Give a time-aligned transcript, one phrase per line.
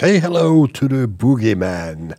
[0.00, 2.14] Say hello to the boogeyman.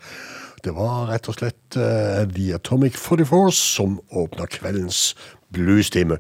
[0.64, 5.16] Det var rett og slett uh, The Atomic 44 som åpna kveldens
[5.50, 6.20] bluestime.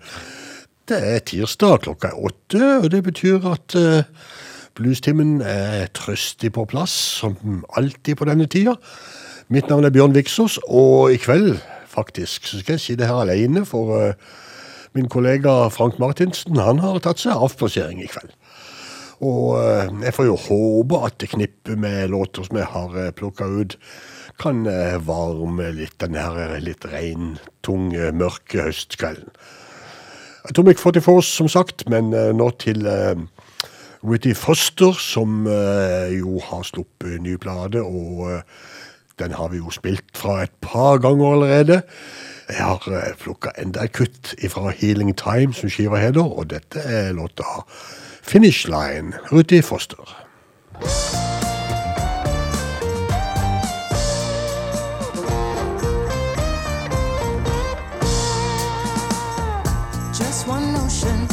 [0.90, 4.02] Det er tirsdag klokka er åtte, og det betyr at uh,
[4.74, 8.74] bluestimen er trøstig på plass, som alltid på denne tida.
[9.54, 13.68] Mitt navn er Bjørn Viksås, og i kveld faktisk så skal jeg sitte her alene,
[13.70, 14.34] for uh,
[14.98, 18.34] min kollega Frank Martinsen han har tatt seg avspasering i kveld.
[19.22, 23.46] Og eh, jeg får jo håpe at knippet med låter som jeg har eh, plukka
[23.46, 23.78] ut,
[24.42, 27.36] kan eh, varme litt den her litt rein,
[27.66, 29.30] tunge, mørke høstkvelden.
[30.50, 32.88] Atomic 44, som sagt, men nå til
[34.02, 35.46] Whitty Foster, som
[36.10, 38.42] jo har sluppet ny plate, og
[39.22, 41.78] den har vi jo spilt fra et par ganger allerede.
[42.50, 47.14] Jeg har plukka enda et kutt fra Healing Time, som skiva heter, og dette er
[47.14, 47.62] låta
[48.22, 49.98] Finish Line, Ruthie Foster.
[60.14, 61.31] Just one notion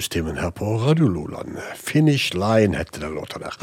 [0.00, 1.56] bluestimen her på Radio Loland.
[1.76, 3.54] 'Finish Line' heter den låta der.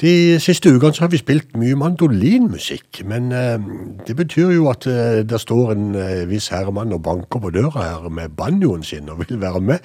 [0.00, 3.58] De siste ukene har vi spilt mye mandolinmusikk, men eh,
[4.06, 7.84] det betyr jo at eh, det står en eh, viss herremann og banker på døra
[7.84, 9.78] her med banjoen sin og vil være med.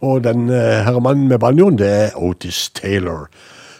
[0.00, 3.28] Og den eh, herremannen med banjoen, det er Otis Taylor,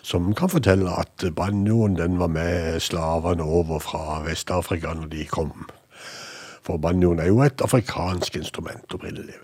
[0.02, 5.66] som kan fortelle at banjoen den var med slavene over fra Vest-Afrika når de kom
[6.66, 9.36] for banjoen er jo et afrikansk instrument opprinnelig.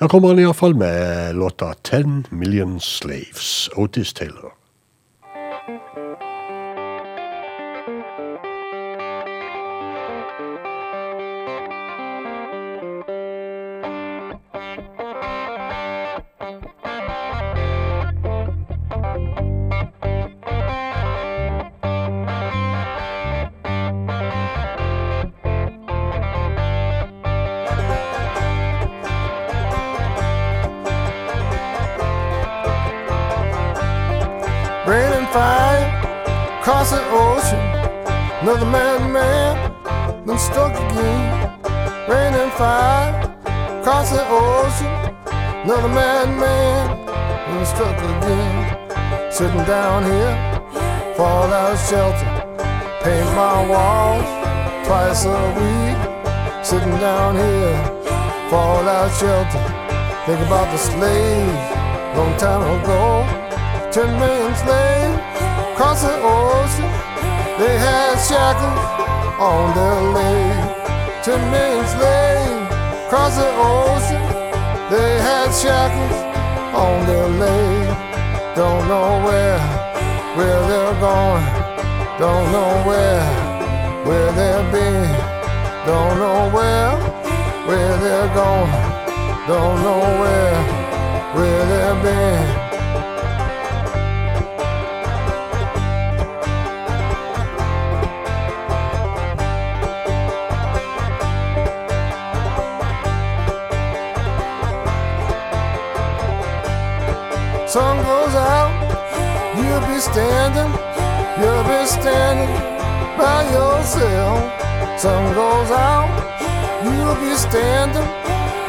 [0.00, 4.63] Her kommer han iallfall med låta 'Ten Million Slaves', Otis Taylor.
[45.84, 46.96] Another madman
[47.46, 49.30] been struck again.
[49.30, 50.34] Sitting down here,
[51.14, 52.30] fallout shelter.
[53.02, 54.24] Paint my walls
[54.86, 56.64] twice a week.
[56.64, 57.76] Sitting down here,
[58.48, 59.60] fallout shelter.
[60.24, 63.20] Think about the slaves, long time ago.
[63.92, 65.20] Ten million slaves
[65.72, 66.90] across the ocean.
[67.60, 68.80] They had shackles
[69.38, 71.26] on their legs.
[71.26, 74.33] Ten million slaves across the ocean.
[74.94, 76.20] They had shackles
[76.72, 78.54] on their legs.
[78.54, 79.58] Don't know where,
[80.36, 81.44] where they're going.
[82.16, 83.24] Don't know where,
[84.06, 85.10] where they've been.
[85.84, 86.94] Don't know where,
[87.66, 88.70] where they're going.
[89.48, 90.62] Don't know where,
[91.34, 92.63] where they've been.
[107.74, 108.70] Sun goes out,
[109.58, 110.70] you'll be standing,
[111.42, 112.54] you'll be standing
[113.18, 114.38] by yourself.
[114.96, 116.06] Sun goes out,
[116.84, 118.06] you'll be standing,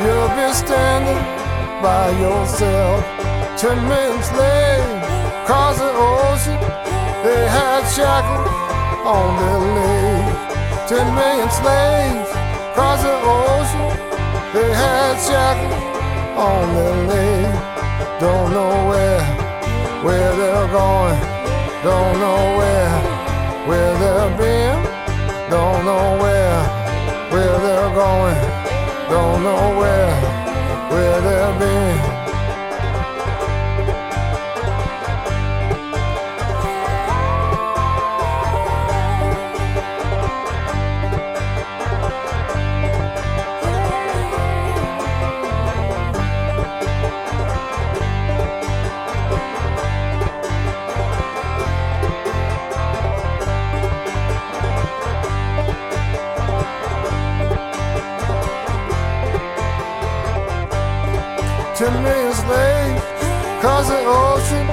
[0.02, 1.22] you'll be standing
[1.86, 3.06] by yourself.
[3.62, 3.78] Ten
[4.26, 5.06] slaves
[5.44, 6.58] across the ocean,
[7.22, 8.50] they had shackles
[9.06, 10.90] on their legs.
[10.90, 12.30] Ten million slaves
[12.74, 13.86] across the ocean,
[14.52, 16.05] they had shackles
[16.36, 18.20] on their legs.
[18.20, 19.24] Don't know where,
[20.04, 21.20] where they're going.
[21.84, 22.92] Don't know where,
[23.68, 24.84] where they've been.
[25.50, 26.62] Don't know where,
[27.32, 28.42] where they're going.
[29.10, 30.12] Don't know where,
[30.92, 32.15] where they've been.
[61.86, 63.04] Ten million slaves
[63.58, 64.66] across the ocean.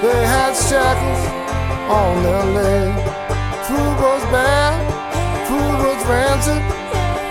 [0.00, 1.22] They had shackles
[1.92, 3.02] on their legs.
[3.68, 4.72] Food was bad,
[5.44, 6.62] food was rancid,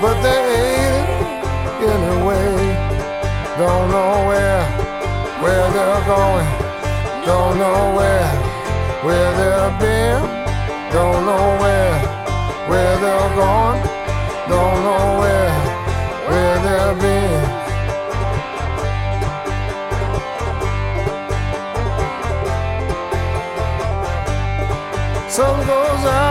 [0.01, 2.61] but they ate it anyway.
[3.57, 4.63] Don't know where,
[5.41, 6.49] where they're going.
[7.25, 8.29] Don't know where,
[9.01, 10.21] where they've been.
[10.93, 11.97] Don't know where,
[12.69, 13.81] where they're going.
[14.45, 15.53] Don't know where,
[16.29, 17.46] where they've been.
[25.37, 26.26] Sun goes out,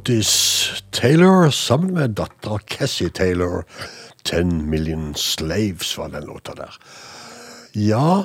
[0.00, 3.64] Otis Taylor sammen med dattera Cassie Taylor.
[4.24, 6.72] 'Ten Million Slaves var den låta der.
[7.74, 8.24] Ja,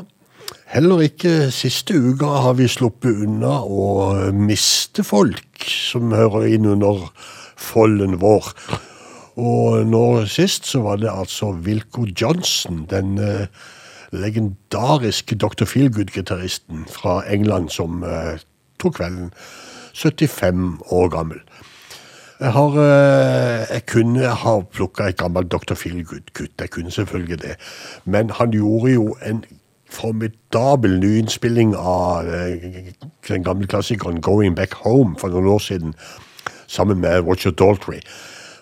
[0.66, 7.12] heller ikke siste uka har vi sluppet unna å miste folk som hører inn under
[7.58, 8.48] folden vår.
[9.36, 13.52] Og nå sist så var det altså Wilco Johnson, den eh,
[14.16, 15.68] legendariske Dr.
[15.68, 18.40] Feelgood-gitaristen fra England som eh,
[18.80, 19.34] tok kvelden.
[19.96, 21.40] 75 år gammel.
[22.40, 25.74] Jeg har eh, Jeg kunne ha plukka et gammelt Dr.
[25.74, 27.56] Feelgood-kutt, jeg kunne selvfølgelig det.
[28.06, 29.44] Men han gjorde jo en
[29.90, 32.92] formidabel nyinnspilling av eh,
[33.28, 35.96] den gamle klassikeren 'Going Back Home' for noen år siden,
[36.68, 38.00] sammen med Roger Daltrey.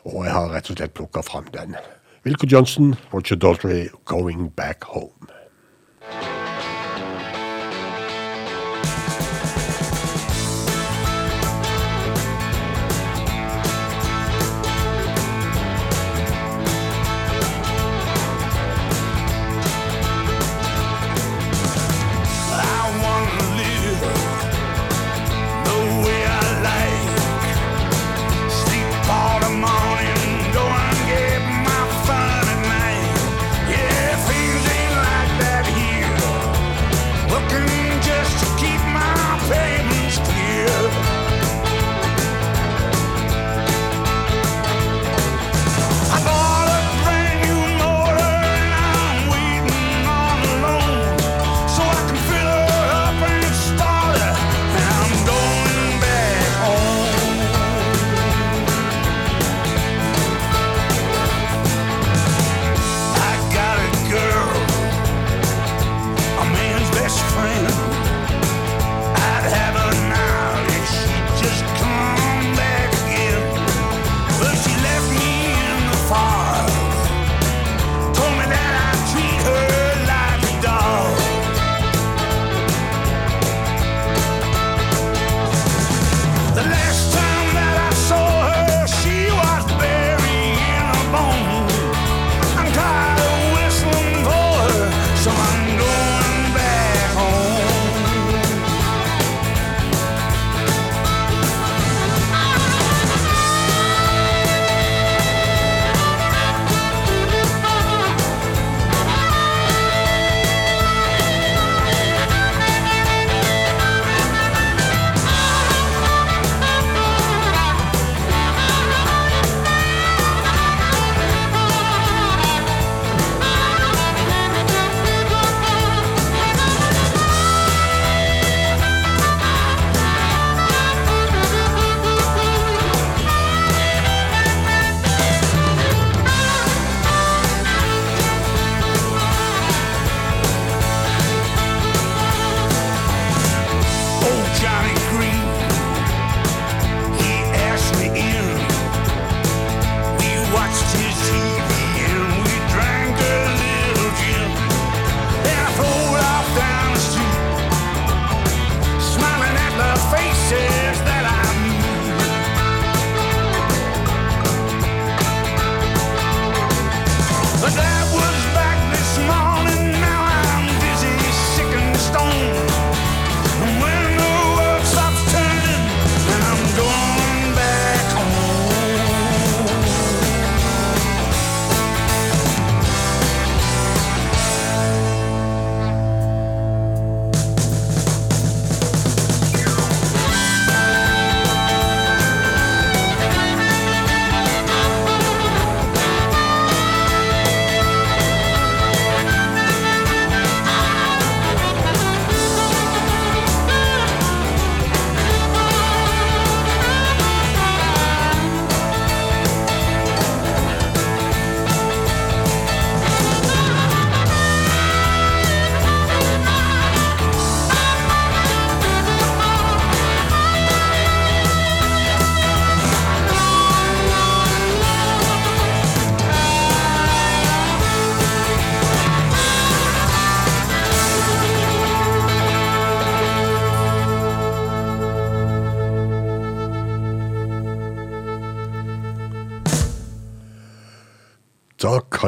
[0.05, 1.75] Og jeg har rett og slett plukka fram den.
[2.25, 5.32] Wilco Johnson, Roger Daltrey, 'Going Back Home'.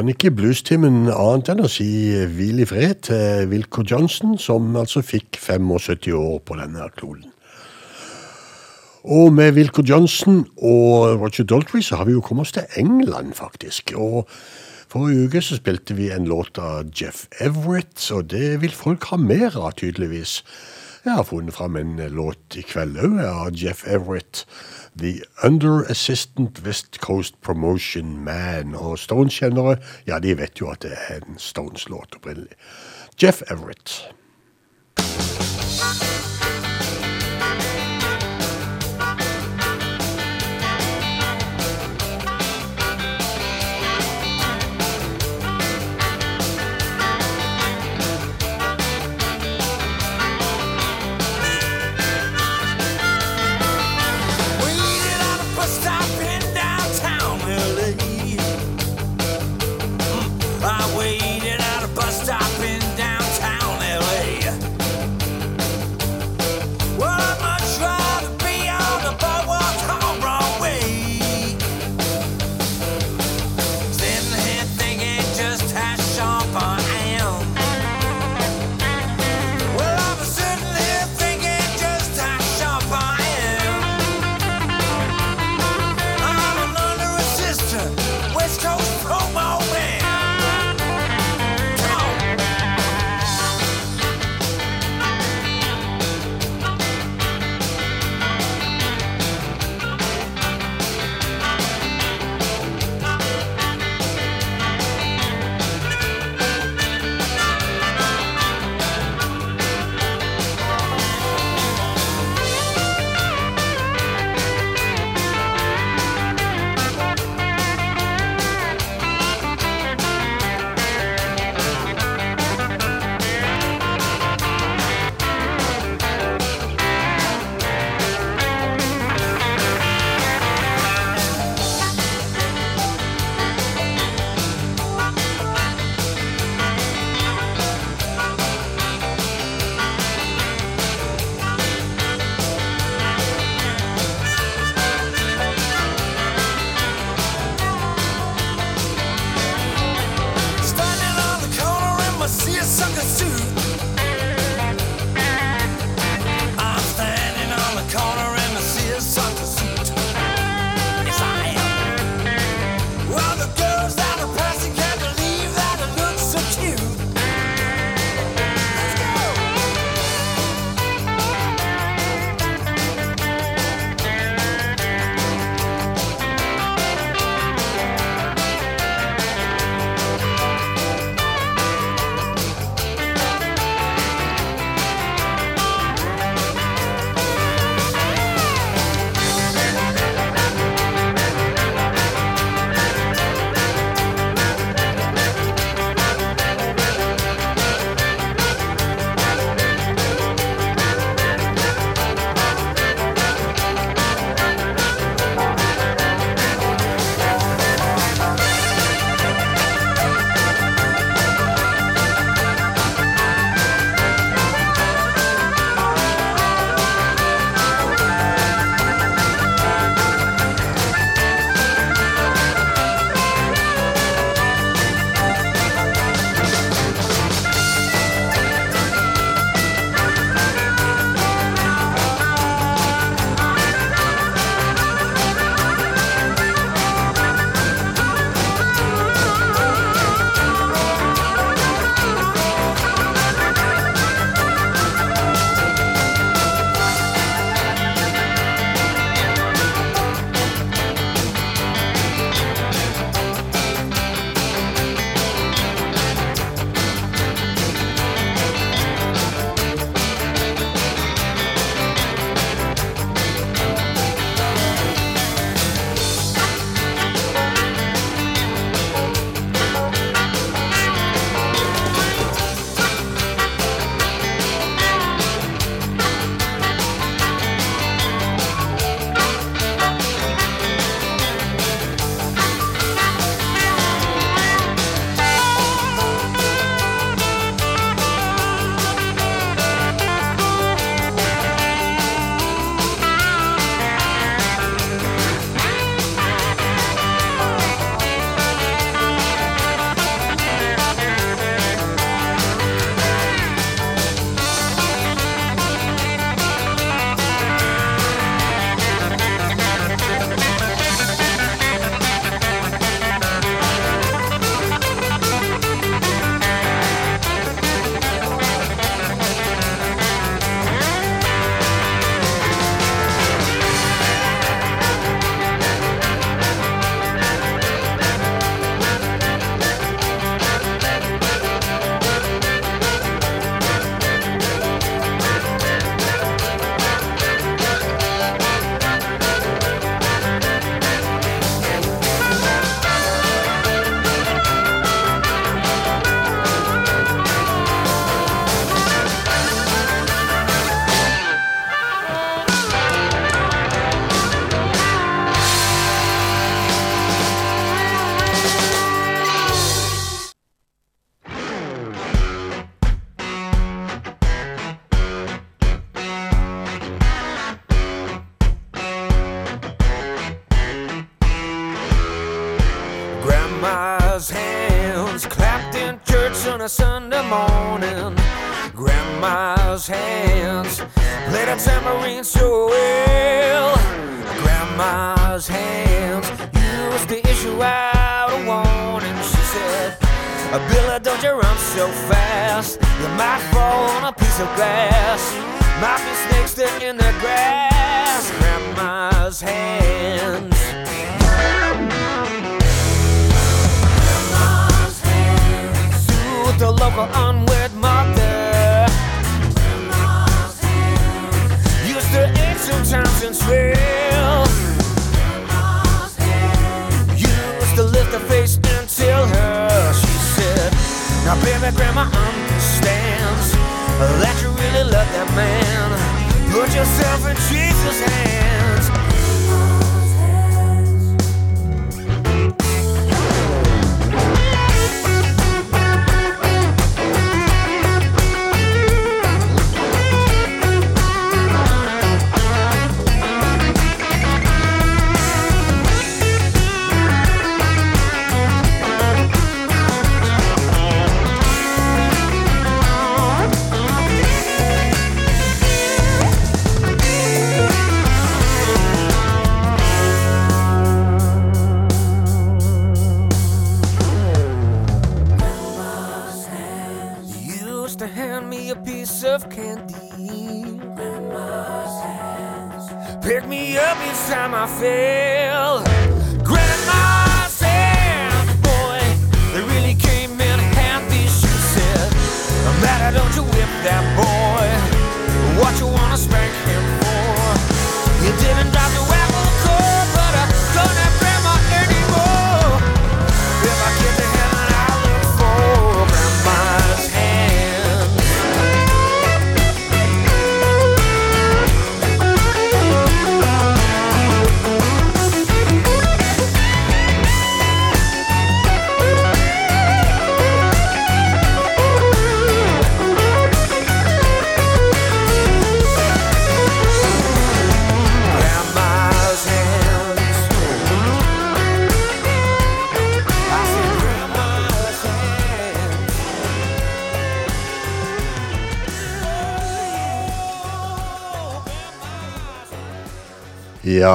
[0.06, 1.86] Kan ikke bluestimen annet enn å si
[2.30, 7.32] hvil i fred til Wilco Johnson, som altså fikk 75 år på denne kloden.
[9.02, 13.34] Og med Wilco Johnson og Roger Daltrey så har vi jo kommet oss til England,
[13.34, 13.96] faktisk.
[13.98, 14.30] Og
[14.86, 19.18] forrige uke så spilte vi en låt av Jeff Everett, og det vil folk ha
[19.18, 20.38] mer av, tydeligvis.
[21.02, 24.46] Jeg har funnet fram en låt i kveld òg av Jeff Everett.
[24.98, 28.74] The Under Assistant West Coast Promotion Man.
[28.74, 32.56] Og Stones-kjennere, ja, de vet jo at det er en Stones-låt opprinnelig.
[33.22, 33.98] Jeff Everett.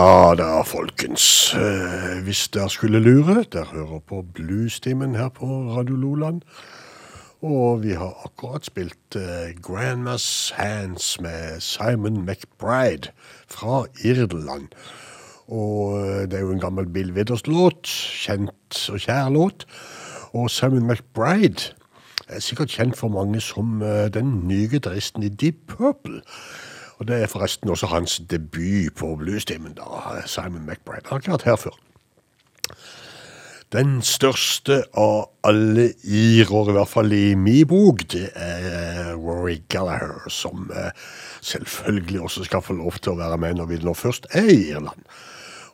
[0.02, 1.54] Ja da, folkens.
[1.54, 6.42] Eh, hvis dere skulle lure, dere hører på Bluestimen her på Radio Loland.
[7.42, 13.14] Og vi har akkurat spilt eh, Grandma's Hands med Simon McBride
[13.48, 14.74] fra Irland.
[15.48, 17.86] Og eh, det er jo en gammel Bill Widders-låt.
[18.26, 19.68] kjent og kjær låt.
[20.34, 21.76] Og Simon McBride
[22.28, 23.84] er sikkert kjent for mange som
[24.14, 26.24] den nye gitaristen i Deep Purple.
[27.02, 31.08] Og det er forresten også hans debut på bluestimen, da, Simon McBride.
[31.10, 31.80] Han har ikke vært her før.
[33.74, 40.28] Den største av alle irer, i hvert fall i min bok, det er Rory Gallagher,
[40.30, 40.92] som eh,
[41.42, 44.60] selvfølgelig også skal få lov til å være med når vi nå først er i
[44.76, 45.02] Irland.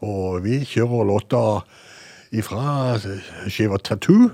[0.08, 1.44] Og vi kjører låta
[2.32, 2.96] ifra
[3.50, 4.32] skiva Tattoo,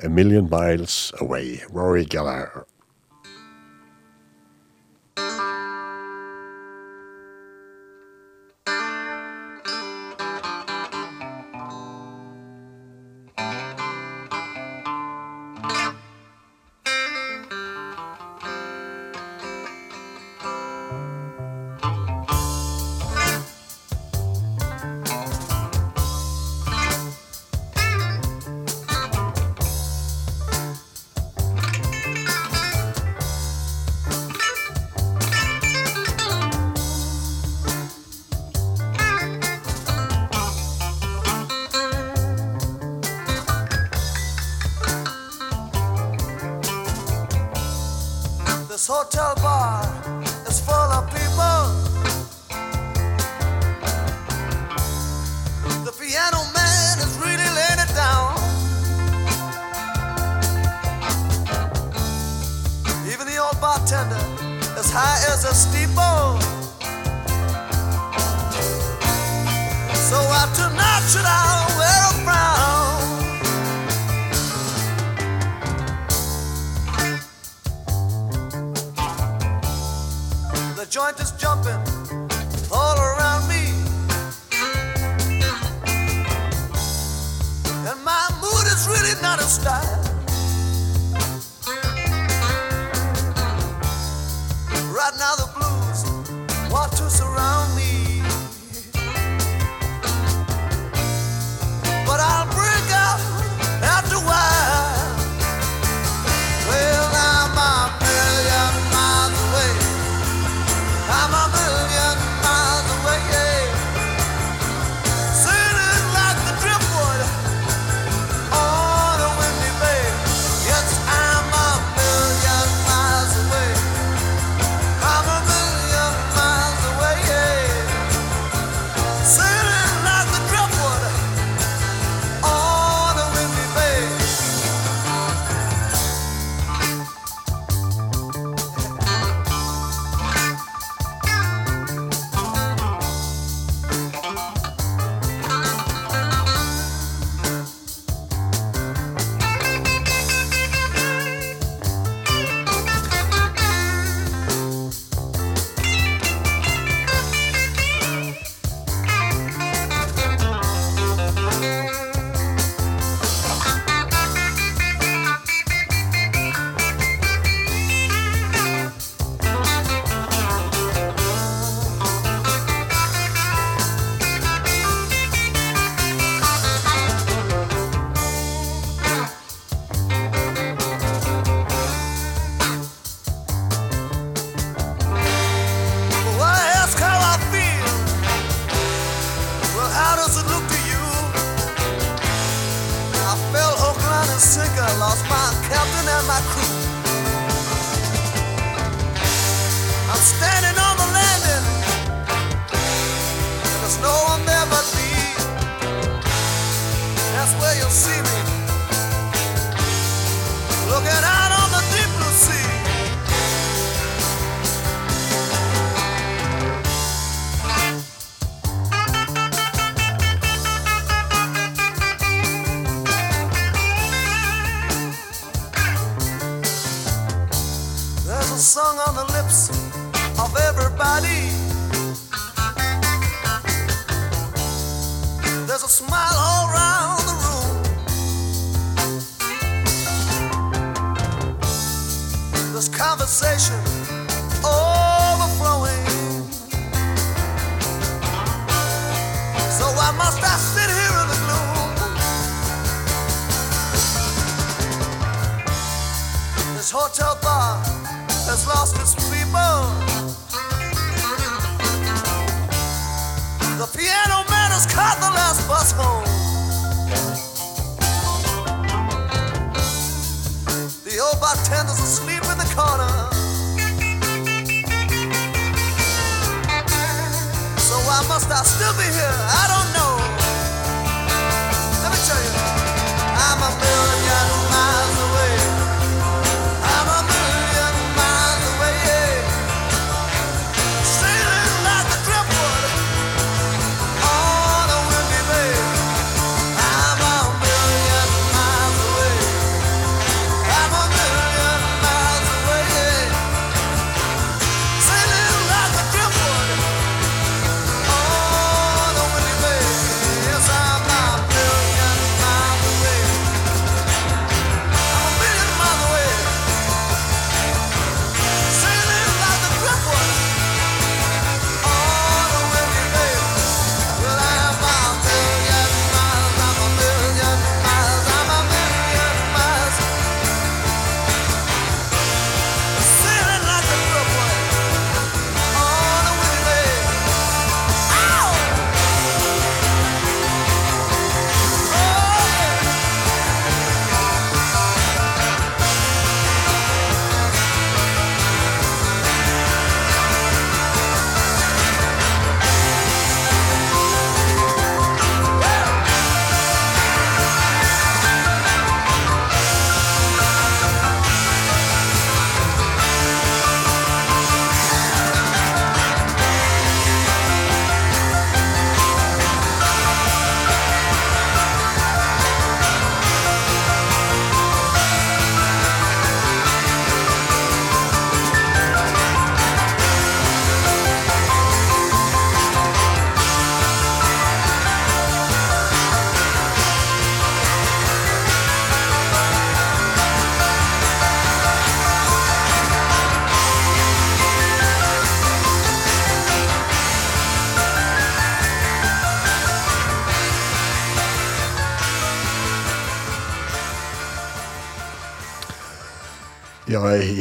[0.00, 2.69] A Million Miles Away, Rory Gallagher.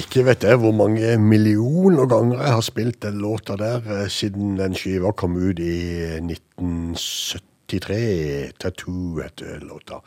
[0.10, 4.58] ikke vet jeg hvor mange millioner ganger jeg har spilt den låta der eh, siden
[4.58, 8.58] den skiva kom ut i 1973.
[8.58, 10.02] Tattoo heter låta.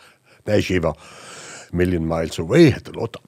[0.50, 0.90] Nei, skiva.
[1.70, 3.22] Million Miles Away heter låta.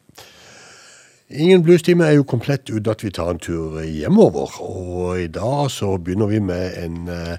[1.30, 4.50] Ingen bluestime er jo komplett uten at vi tar en tur hjemover.
[4.58, 7.38] Og i dag så begynner vi med en eh,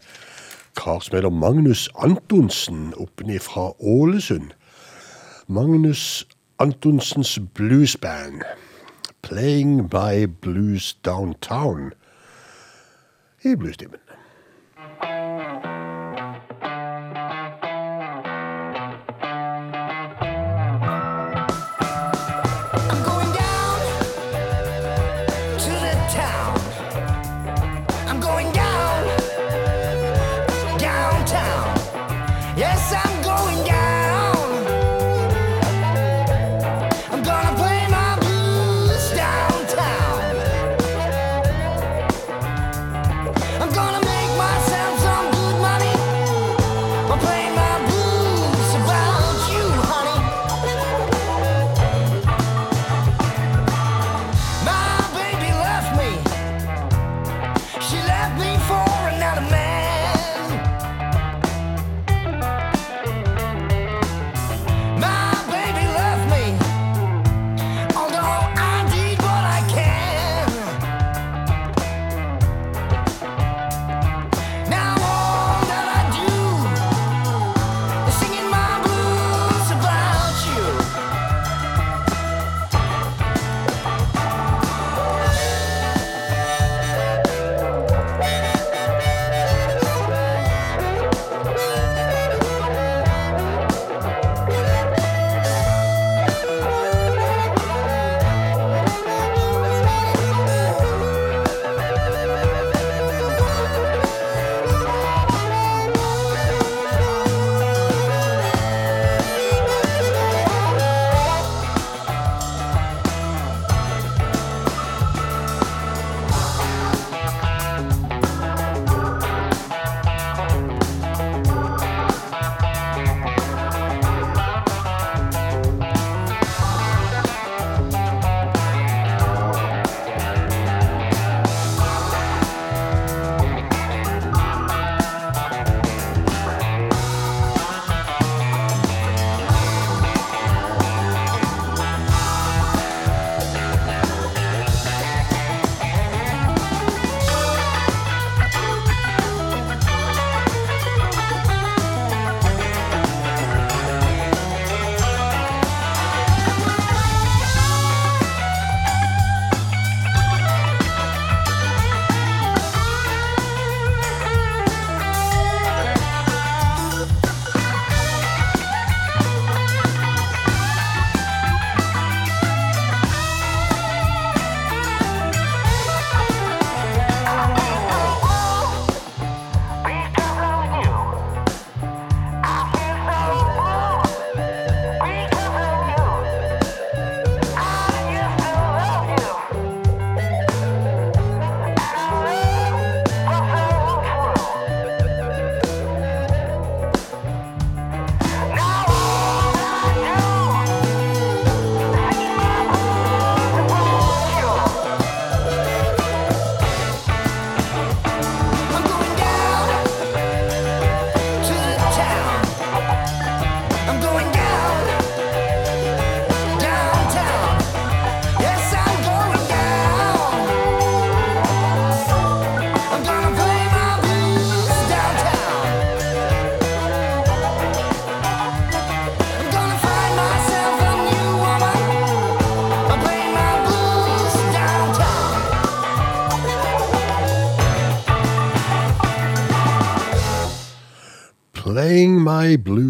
[0.79, 4.55] kar som heter Magnus Antonsen, oppe fra Ålesund.
[5.47, 6.27] Magnus
[6.59, 8.41] Antonsens Bluesband.
[9.25, 11.93] playing by blues downtown
[13.43, 14.04] i bluesstimmen.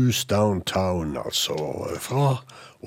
[0.05, 2.35] Blues Downtown, altså fra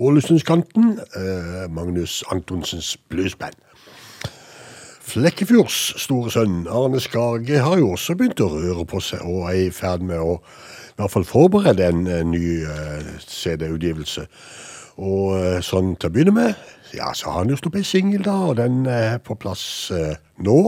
[0.01, 1.01] Ålesundskanten.
[1.17, 3.55] Eh, Magnus Antonsens bluesband.
[5.03, 9.65] Flekkefjords store sønn Arne Skage har jo også begynt å røre på seg og er
[9.65, 14.29] i ferd med å i hvert fall forberede en eh, ny eh, CD-utgivelse.
[15.03, 16.55] Og sånn til å begynne med,
[16.95, 19.91] ja, så har han jo sluppet en singel, da, og den er på plass
[20.39, 20.59] nå.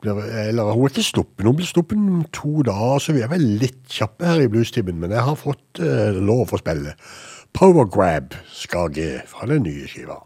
[0.00, 3.30] Blir, eller hun er ikke stoppen, hun blir stoppen om to dager, så vi er
[3.32, 6.94] vel litt kjappe her i bluestimen, men jeg har fått eh, lov å spille.
[7.56, 10.20] Power Grab Skage fra den nye skiva.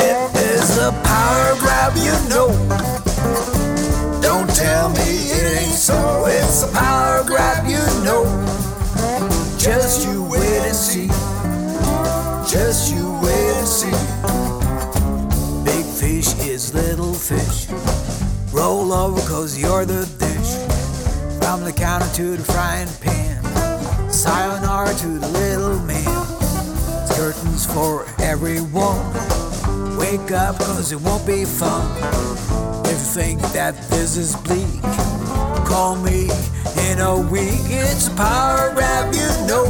[0.00, 2.48] It's a power grab, you know.
[4.22, 6.24] Don't tell me it ain't so.
[6.26, 7.57] It's a power grab,
[17.28, 17.68] fish.
[18.54, 20.52] Roll over cause you're the dish.
[21.38, 23.44] From the counter to the frying pan.
[24.10, 26.26] Sayonara to the little man.
[27.12, 29.04] Curtains for everyone.
[29.98, 31.84] Wake up cause it won't be fun.
[32.86, 34.80] If you think that this is bleak,
[35.68, 36.30] call me
[36.88, 37.68] in a week.
[37.68, 39.66] It's a power grab, you know.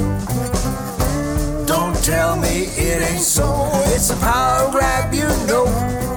[1.67, 3.69] Don't tell me it ain't so.
[3.87, 6.08] It's a power grab, you know.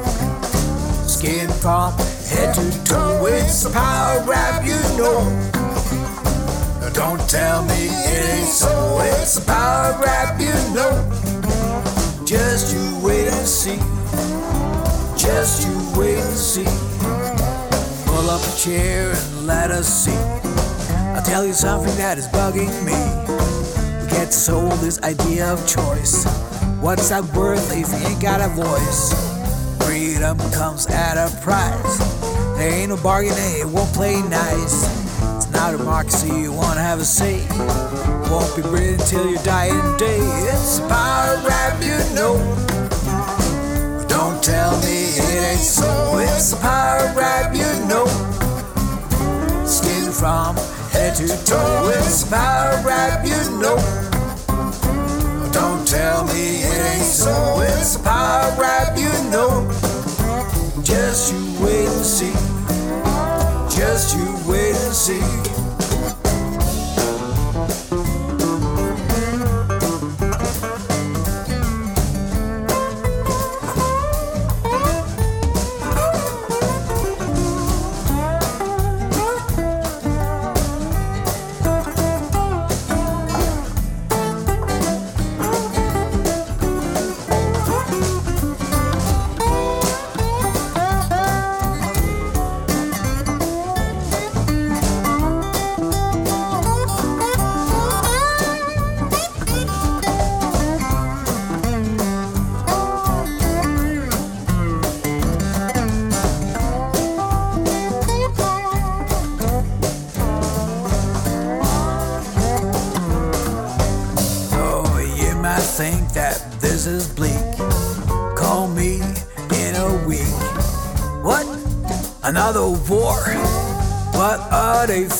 [1.21, 1.93] Skin from
[2.33, 3.27] head to toe.
[3.27, 5.21] It's a power grab, you know.
[6.93, 8.99] Don't tell me it ain't so.
[9.03, 10.89] It's a power grab, you know.
[12.25, 13.77] Just you wait and see.
[15.15, 16.65] Just you wait and see.
[18.07, 20.17] Pull up a chair and let us see.
[21.13, 22.97] I'll tell you something that is bugging me.
[24.01, 26.25] We get sold this idea of choice.
[26.81, 29.30] What's that worth if you ain't got a voice?
[30.01, 31.97] Freedom comes at a price.
[32.57, 34.89] There ain't no bargaining, it won't play nice.
[35.37, 37.45] It's not a democracy, you wanna have a say.
[38.27, 40.17] Won't be breathing till your dying day.
[40.49, 42.33] It's a power grab, you know.
[44.07, 46.17] Don't tell me it ain't so.
[46.17, 48.07] It's a power grab, you know.
[49.67, 50.55] Skin from
[50.93, 51.91] head to toe.
[51.93, 53.77] It's a power grab, you know.
[55.53, 57.61] Don't tell me it ain't so.
[57.61, 59.90] It's a power grab, you know.
[60.83, 62.33] Just you wait and see.
[63.77, 65.60] Just you wait and see.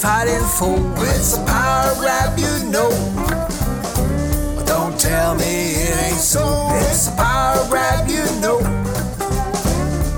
[0.02, 0.80] Fighting for?
[1.14, 2.89] It's a power grab, you know.
[4.66, 6.41] Don't tell me it ain't so.
[6.89, 8.58] It's a power grab, you know.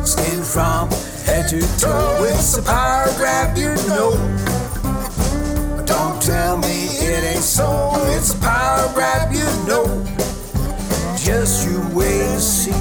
[0.06, 0.88] Skin from
[1.26, 2.24] head to toe.
[2.30, 4.12] It's a power grab, you know.
[5.86, 7.92] Don't tell me it ain't so.
[8.16, 9.86] It's a power grab, you know.
[11.18, 12.72] Just you wait and see.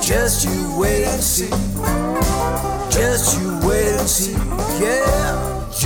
[0.00, 1.50] Just you wait and see.
[2.90, 4.32] Just you wait and see.
[4.82, 5.35] Yeah.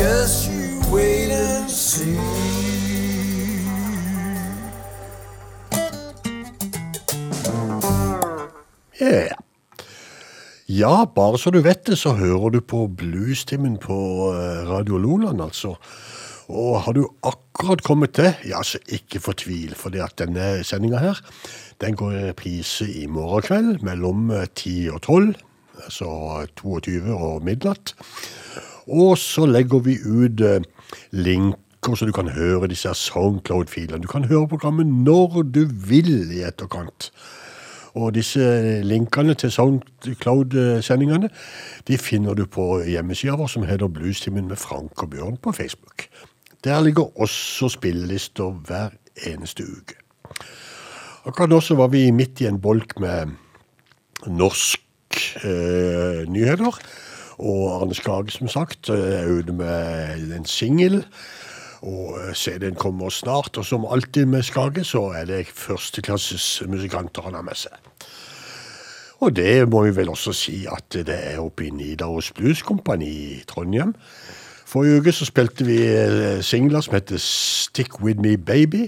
[0.00, 2.16] Just you wait and see.
[8.96, 9.36] Yeah.
[10.66, 13.98] Ja, bare så du vet det, så hører du på bluestimen på
[14.32, 15.74] eh, Radio Loland, altså.
[16.48, 21.20] Og har du akkurat kommet til, ja, så ikke fortvil, for at denne sendinga her,
[21.84, 25.30] den går i reprise i morgen kveld mellom eh, 10 og 12,
[25.84, 26.10] altså
[26.56, 27.92] 22 og midnatt.
[28.90, 30.62] Og så legger vi ut eh,
[31.14, 34.02] linker så du kan høre disse SoundCloud-filene.
[34.02, 37.08] Du kan høre programmet når du vil i etterkant.
[37.94, 38.42] Og disse
[38.86, 41.30] linkene til SoundCloud-sendingene
[41.88, 46.06] de finner du på hjemmesida vår som heter Bluestimen med Frank og Bjørn på Facebook.
[46.64, 48.94] Der ligger også spillelister hver
[49.26, 49.96] eneste uke.
[51.24, 53.32] Akkurat nå så var vi midt i en bolk med
[54.26, 56.76] norsk eh, nyheter.
[57.40, 61.00] Og Arne Skage, som sagt, eh, er ute med en singel.
[61.80, 63.56] Og eh, CD-en kommer snart.
[63.56, 67.72] Og som alltid med Skage, så er det førsteklasses musikanter han har med seg.
[69.20, 73.08] Og det må vi vel også si at det er oppe i Nidaros Blues Company
[73.08, 73.94] i Trondheim.
[74.70, 78.86] Forrige uke så spilte vi eh, singler som heter Stick With Me Baby.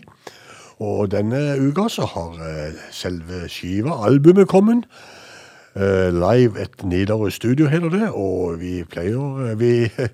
[0.80, 4.86] Og denne uka så har eh, selve skiva, albumet, kommet.
[5.74, 9.70] Eh, live et Nidaros Studio heter det, og vi pleier eh, Vi,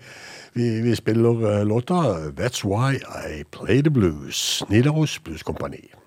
[0.59, 4.63] vi, vi spiller eh, låta That's Why I Play The Blues.
[4.71, 5.98] Nidaros Blues Company.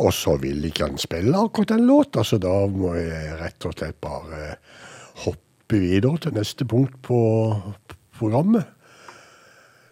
[0.00, 3.74] Og så vil ikke han spille akkurat den låta, så da må jeg rett og
[3.76, 4.54] slett bare
[5.26, 7.20] hoppe videre til neste punkt på
[8.16, 8.64] programmet.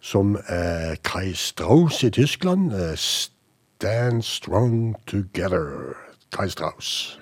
[0.00, 2.72] Som er Kai Strauss i Tyskland.
[2.72, 5.94] eh, Stand Strong Together.
[6.32, 7.18] Kai Strauss.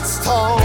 [0.00, 0.59] it's torn.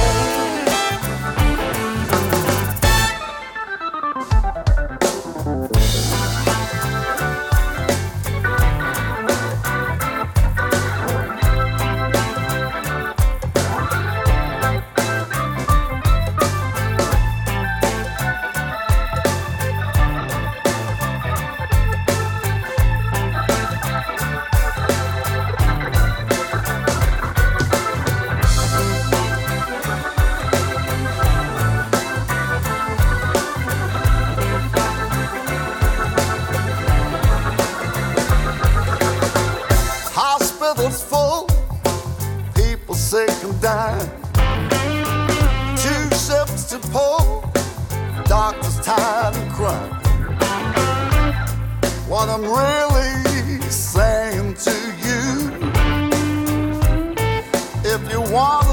[43.15, 43.97] Sick and.
[45.83, 47.49] Two ships to pull,
[48.25, 48.77] doctors.
[52.09, 55.23] What I'm really saying to you,
[57.93, 58.64] if you wanna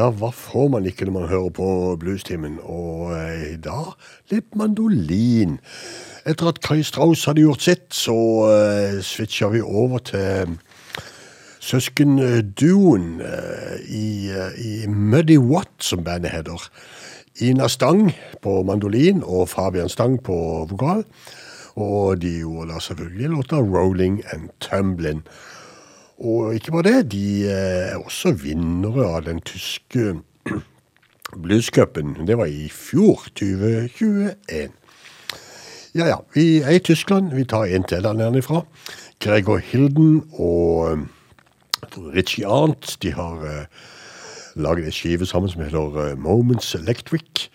[0.00, 1.64] Ja, hva får man ikke når man hører på
[2.00, 2.54] bluestimen?
[2.64, 3.90] Og eh, da
[4.32, 5.58] litt mandolin.
[6.24, 8.16] Etter at Kai Strauss hadde gjort sitt, så
[8.48, 10.54] eh, switcha vi over til
[11.60, 16.64] søskenduoen eh, i, eh, i Muddy Watt, som bandet heter.
[17.44, 20.38] Ina Stang på mandolin og Fabian Stang på
[20.72, 21.04] vokal.
[21.76, 25.26] Og de gjorde da selvfølgelig låta 'Rolling and Tumblin'.
[26.20, 30.20] Og ikke bare det, de eh, er også vinnere av den tyske
[31.42, 32.14] bluescupen.
[32.26, 34.74] Det var i fjor, 2021.
[35.94, 37.32] Ja, ja, vi er i Tyskland.
[37.34, 38.42] Vi tar en til der nede
[39.20, 40.98] Gregor Hilden og eh,
[42.14, 43.64] Richie Arndt, de har uh,
[44.54, 47.48] laget en skive sammen som heter eh, Moments Electric.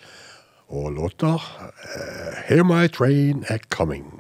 [0.68, 4.15] Og låta eh, Hear My Train is Coming.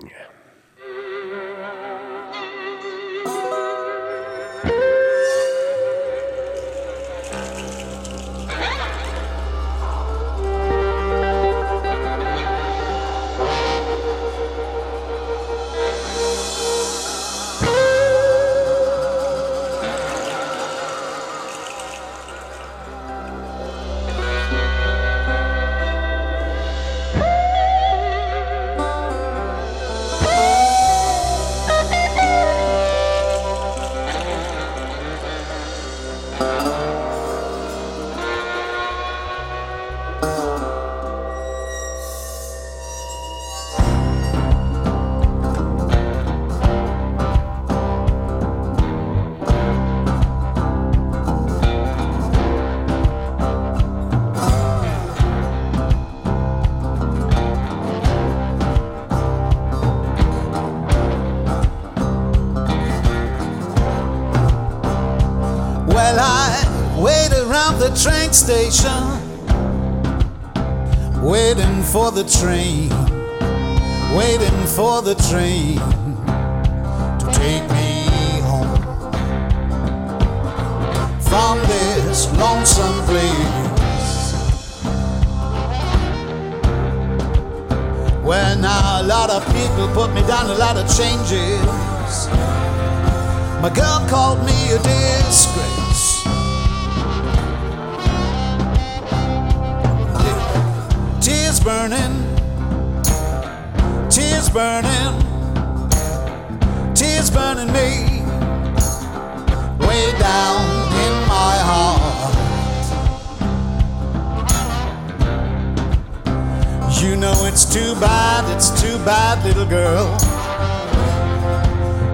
[117.76, 120.16] too bad, it's too bad, little girl.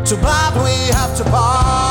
[0.03, 1.90] Too bad we have to part.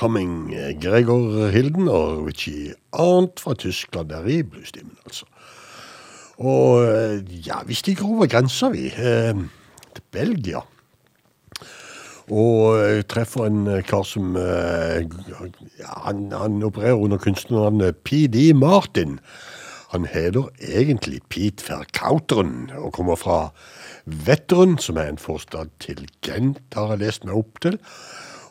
[0.00, 0.54] Coming.
[0.54, 5.26] Eh, Gregor Hilden og Richie Arnt fra Tyskland der i bluestimen, altså.
[6.40, 8.86] Og eh, ja, vi stikker over grensa, vi.
[8.86, 9.34] Eh,
[9.94, 10.62] til Belgia.
[12.32, 15.04] Og eh, treffer en kar som eh,
[16.06, 19.18] han, han, opererer under kunstnernavnet PD Martin.
[19.90, 23.50] Han heter egentlig Pete Verkauteren og kommer fra
[24.06, 27.76] Vetteren, som er en forstad til Gent, har jeg lest meg opp til.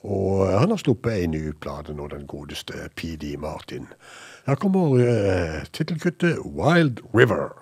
[0.04, 3.90] Og han har sluppet ei ny plate nå, den godeste PD Martin.
[4.48, 7.59] Her kommer eh, tittelkuttet Wild River.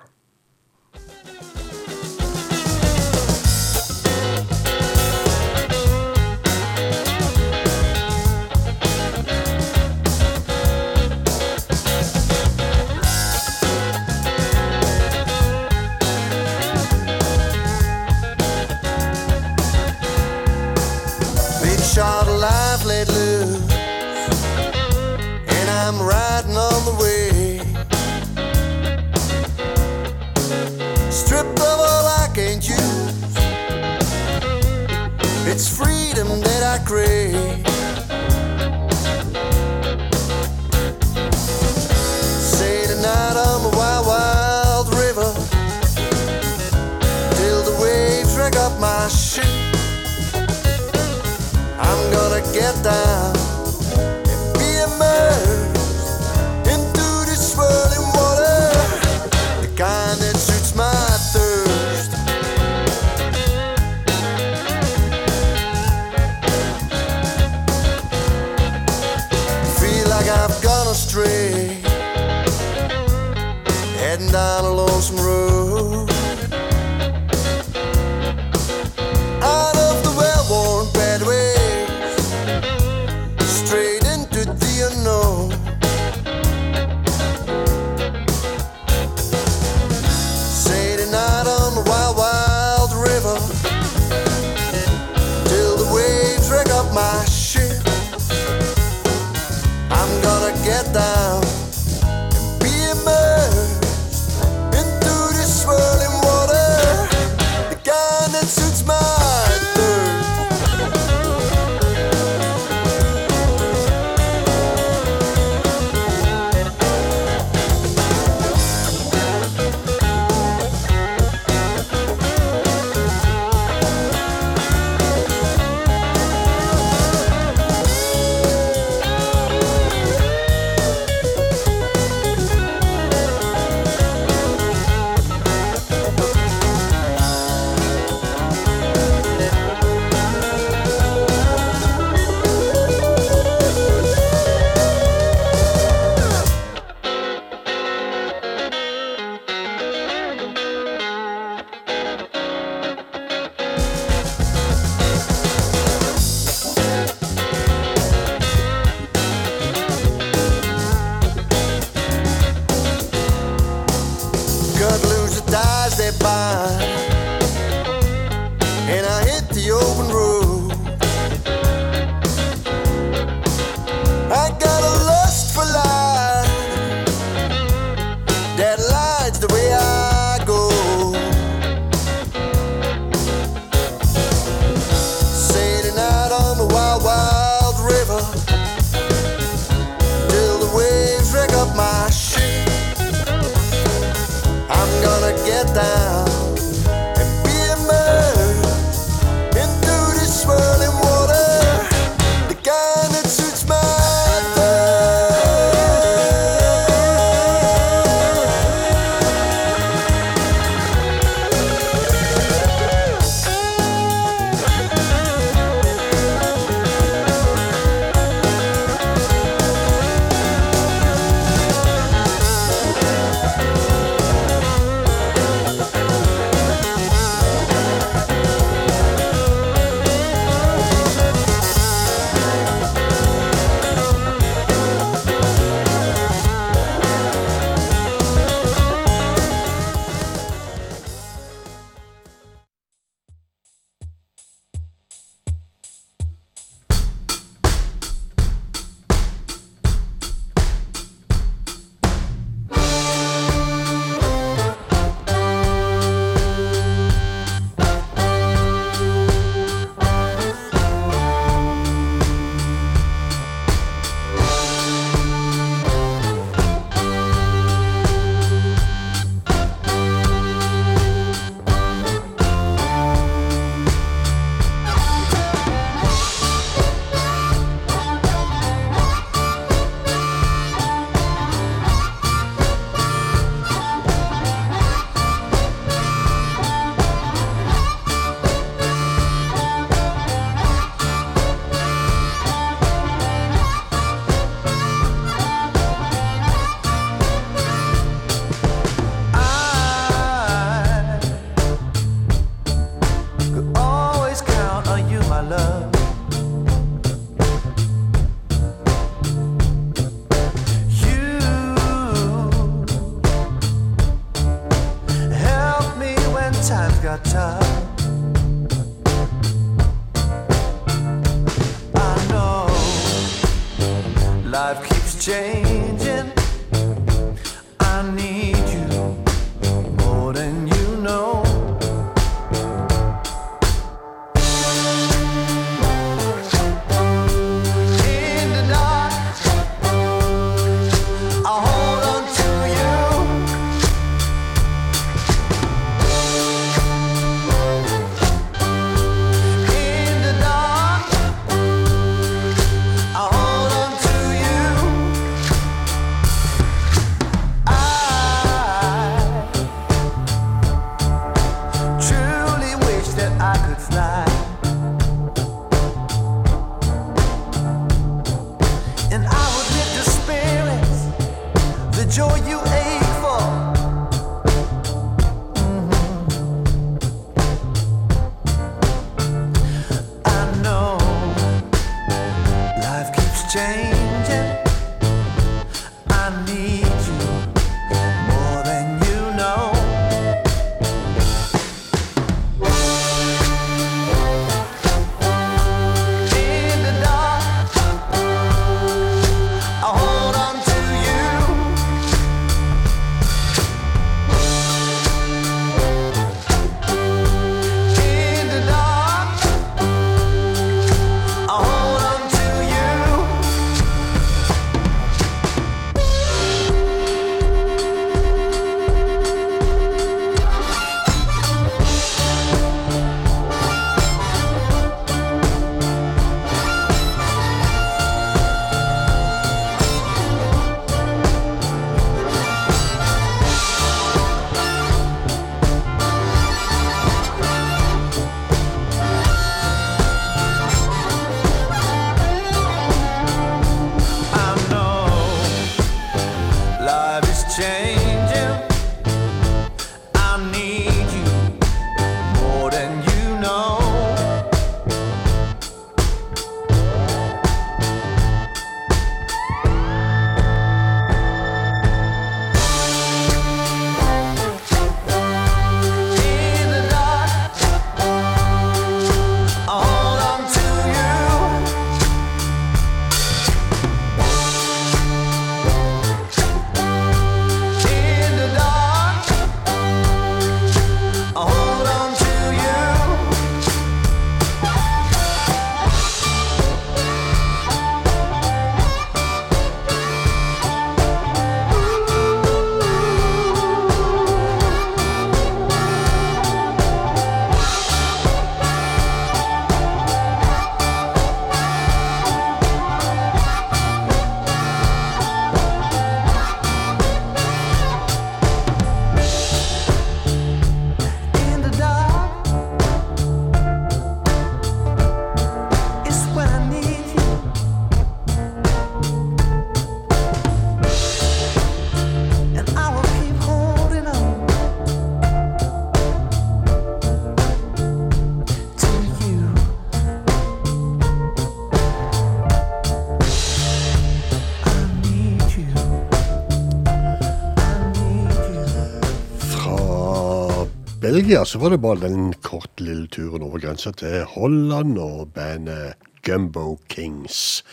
[541.18, 545.96] helga så var det bare den korte lille turen over grensa til Holland og bandet
[546.22, 547.64] Gumbo Kings.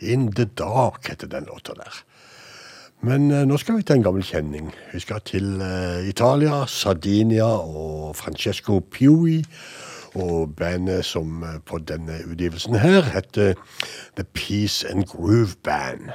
[0.00, 2.00] In The Dark heter den låta der.
[3.06, 4.72] Men eh, nå skal vi til en gammel kjenning.
[4.92, 9.44] Vi skal til eh, Italia, Sardinia og Francesco Piui.
[10.14, 13.54] Og bandet som eh, på denne utgivelsen her heter
[14.16, 16.10] The Peace and Groove Band.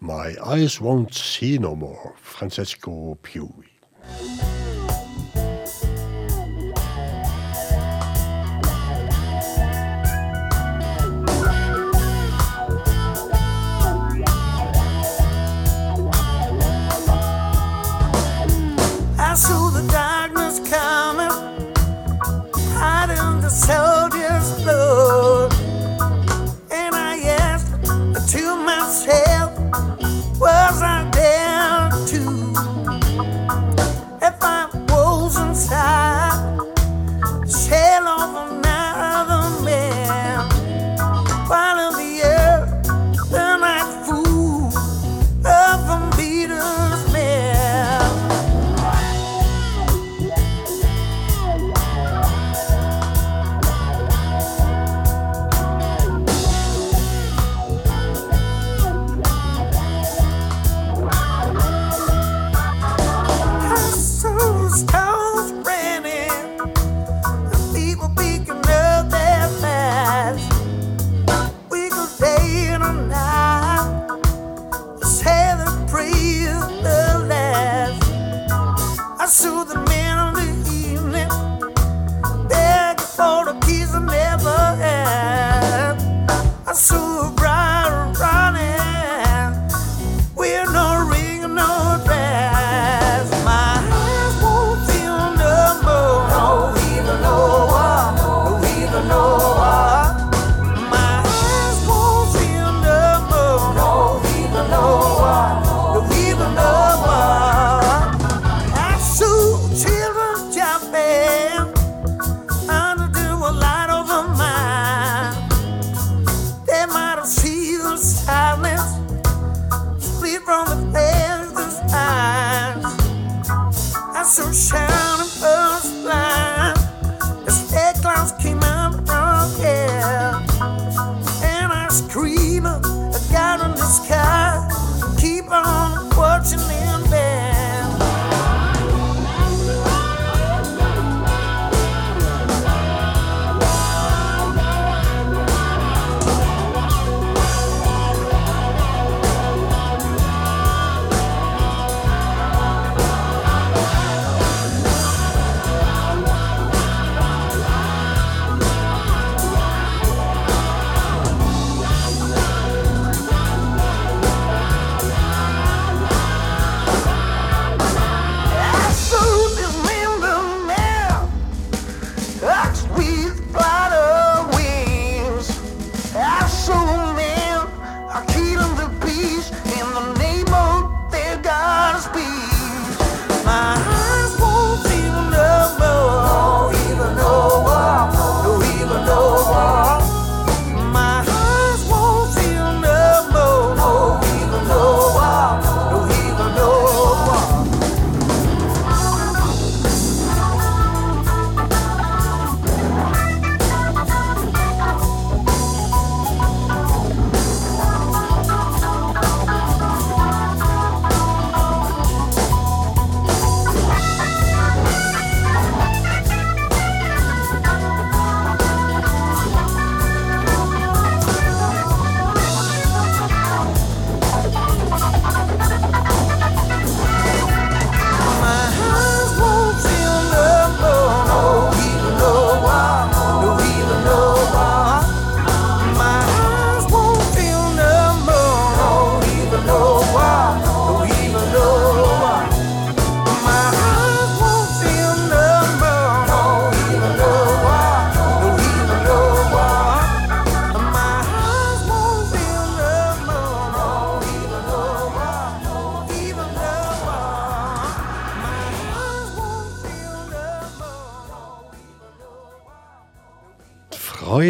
[0.00, 3.73] My Eyes Won't See No More, Francesco Piui.
[19.34, 20.03] I saw the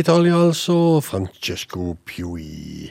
[0.05, 1.01] Italia, altså.
[1.01, 2.91] Francesco Piui.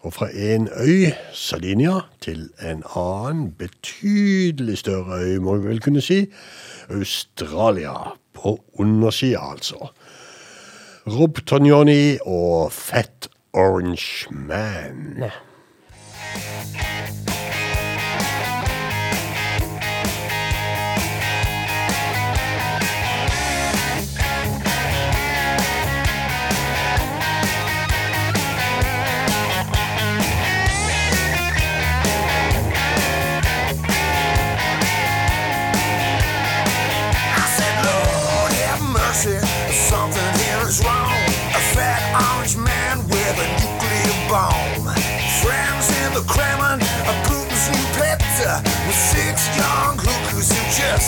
[0.00, 6.00] Og fra en øy, Sardinia, til en annen, betydelig større øy, må vi vel kunne
[6.00, 6.26] si.
[6.90, 8.12] Australia.
[8.34, 9.88] På undersida, altså.
[11.06, 15.24] Rob Tognoni og Fat Orange Man.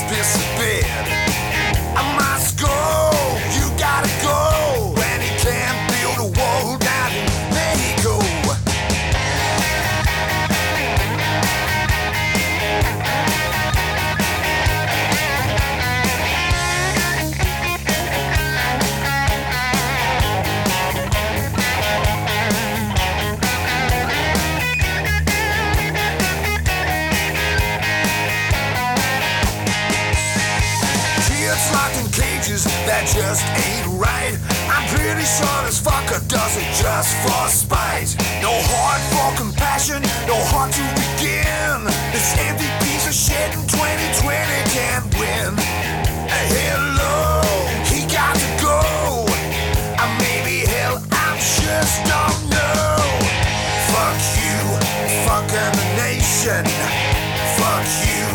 [0.04, 0.35] this
[33.26, 34.38] just ain't right.
[34.70, 38.14] I'm pretty sure this fucker does it just for spite.
[38.40, 40.00] No heart for compassion,
[40.30, 41.90] no heart to begin.
[42.14, 44.30] This empty piece of shit in 2020
[44.78, 45.58] can't win.
[46.30, 47.42] Hello,
[47.90, 48.78] he got to go.
[49.98, 52.94] Uh, maybe hell, I just don't know.
[53.90, 54.58] Fuck you,
[55.26, 56.62] fucking the nation.
[57.58, 58.26] Fuck you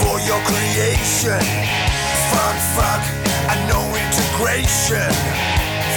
[0.00, 1.42] for your creation.
[2.32, 3.21] Fuck, fuck,
[4.12, 5.08] integration.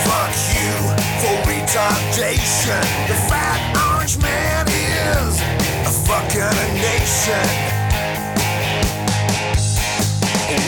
[0.07, 0.71] Fuck you
[1.19, 2.83] for retardation.
[3.11, 3.59] The fat
[3.91, 5.41] orange man is
[5.83, 7.45] a fucking nation.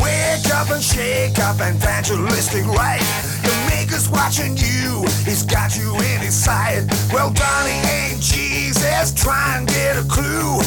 [0.03, 3.01] Wake up and shake up evangelistic right.
[3.43, 6.83] Your maker's watching you, he's got you in his sight.
[7.13, 10.59] Well, Donnie ain't Jesus, try and get a clue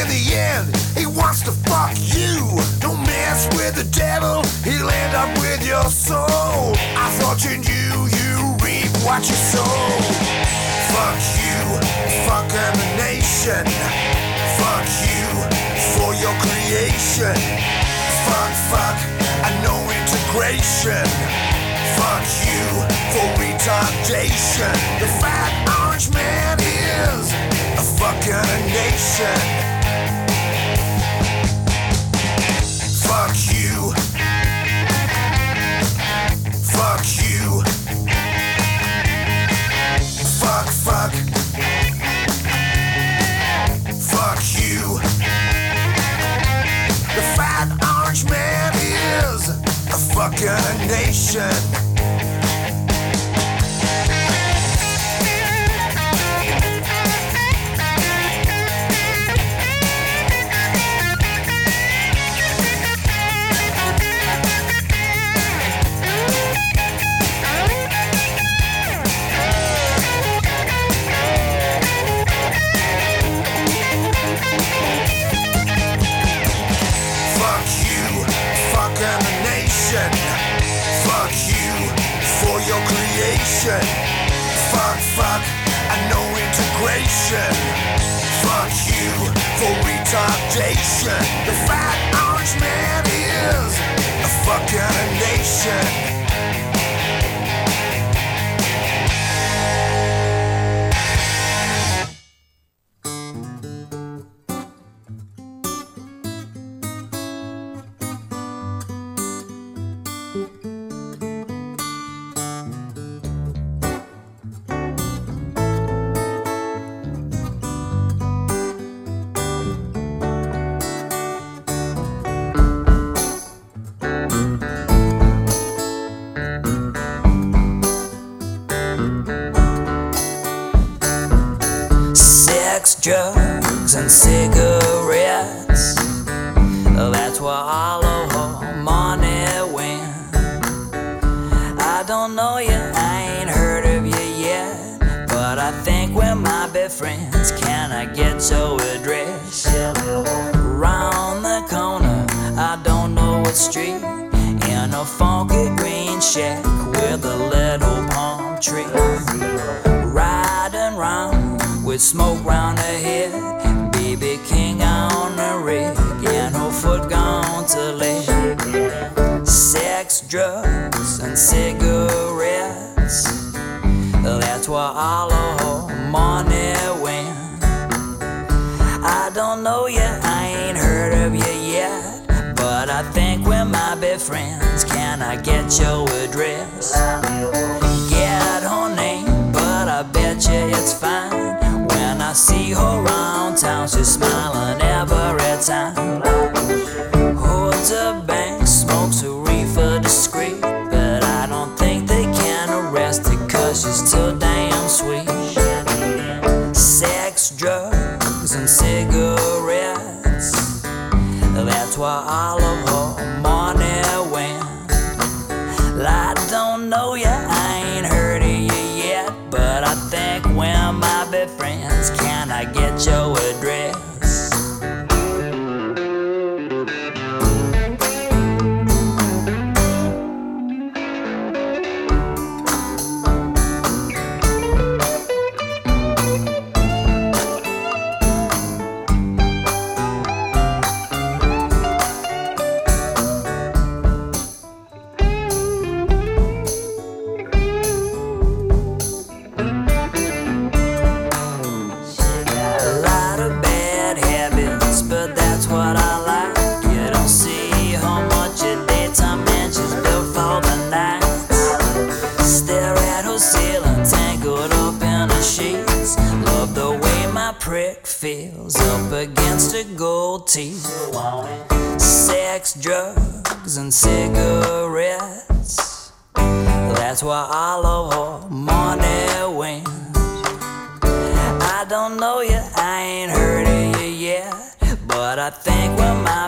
[0.00, 2.36] in the end, he wants to fuck you.
[2.80, 6.76] Don't mess with the devil, he'll end up with your soul.
[6.96, 9.64] I thought you knew you reap what you sow.
[10.92, 11.60] Fuck you,
[12.28, 12.68] fuck the
[13.00, 13.64] nation.
[14.60, 15.24] Fuck you
[15.96, 17.36] for your creation.
[18.26, 18.98] Fuck, fuck,
[19.46, 21.06] and no integration.
[21.96, 22.64] Fuck you
[23.12, 24.76] for retardation.
[25.00, 27.32] The fat orange man is
[27.80, 29.75] a fucking nation.
[33.26, 33.92] Fuck you.
[36.62, 37.62] Fuck you.
[40.38, 41.12] Fuck, fuck.
[43.98, 45.00] Fuck you.
[47.16, 51.85] The fat orange man is a fucking nation.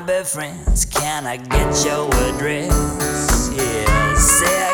[0.00, 0.84] wanna be friends?
[0.84, 3.50] Can I get your address?
[3.56, 4.67] Yeah, say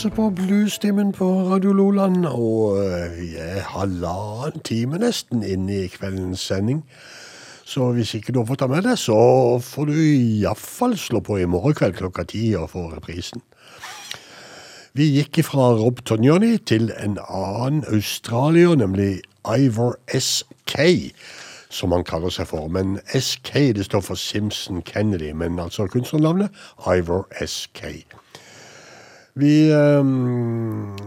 [0.00, 5.90] altså på Bluestimen på Radio Loland, og eh, vi er halvannen time nesten inne i
[5.92, 6.78] kveldens sending.
[7.68, 9.18] Så hvis ikke du har fått det med deg, så
[9.60, 13.44] får du iallfall slå på i morgen kveld klokka ti og få reprisen.
[14.96, 21.12] Vi gikk fra Rob Tonjoni til en annen australier, nemlig Ivor SK,
[21.68, 22.72] som han kaller seg for.
[22.72, 26.48] Men SK det står for Simpson Kennedy, men altså kunstnernavnet
[26.88, 27.84] Ivor SK.
[29.40, 31.00] Vi ehm,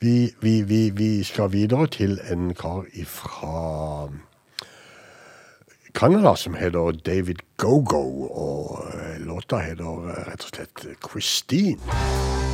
[0.00, 4.08] vi, vi, vi, vi skal videre til en kar fra
[5.94, 12.45] Canada som heter David Gogo, og eh, låta heter eh, rett og slett Christine.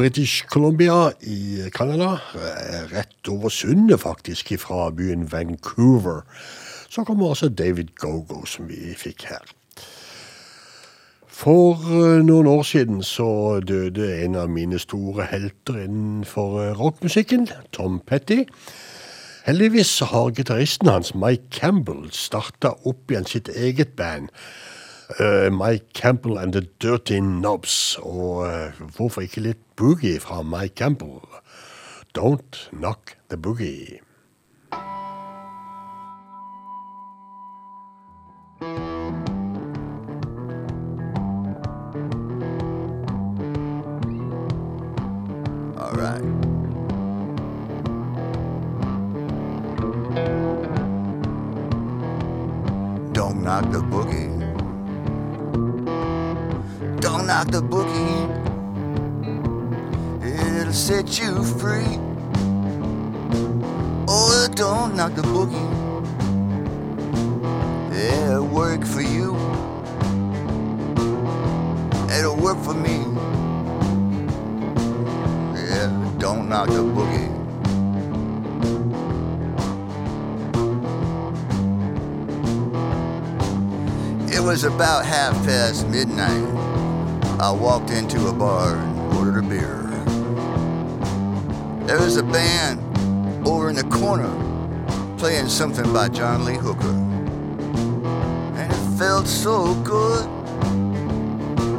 [0.00, 6.20] British Columbia i Canada, eh, rett over sundet faktisk, fra byen Vancouver,
[6.88, 9.44] så kommer også David Gogo, som vi fikk her.
[11.28, 17.48] For eh, noen år siden så døde en av mine store helter innenfor eh, rockmusikken,
[17.72, 18.46] Tom Petty.
[19.44, 24.32] Heldigvis har gitaristen hans, Mike Campbell, starta opp igjen sitt eget band.
[25.18, 27.98] Eh, Mike Campbell and the Dirty Knobs.
[28.02, 31.20] Og eh, hvorfor ikke litt boogie fra Mike Campbell?
[32.14, 34.00] Don't knock the boogie.
[45.78, 46.22] All right.
[53.12, 54.29] Don't knock the boogie.
[57.40, 58.28] Knock the boogie.
[60.22, 61.96] It'll set you free.
[64.06, 65.70] Oh, don't knock the boogie.
[67.94, 69.36] It'll work for you.
[72.14, 72.98] It'll work for me.
[75.56, 75.88] Yeah,
[76.18, 77.30] don't knock the boogie.
[84.30, 86.59] It was about half past midnight.
[87.40, 89.78] I walked into a bar and ordered a beer.
[91.86, 92.78] There was a band
[93.48, 94.28] over in the corner
[95.16, 96.92] playing something by John Lee Hooker.
[98.60, 100.28] And it felt so good.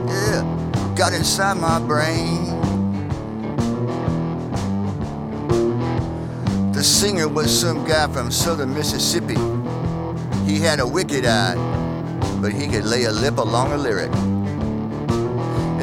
[0.09, 2.59] Yeah, got inside my brain.
[6.73, 9.38] The singer was some guy from southern Mississippi.
[10.51, 11.53] He had a wicked eye,
[12.41, 14.11] but he could lay a lip along a lyric.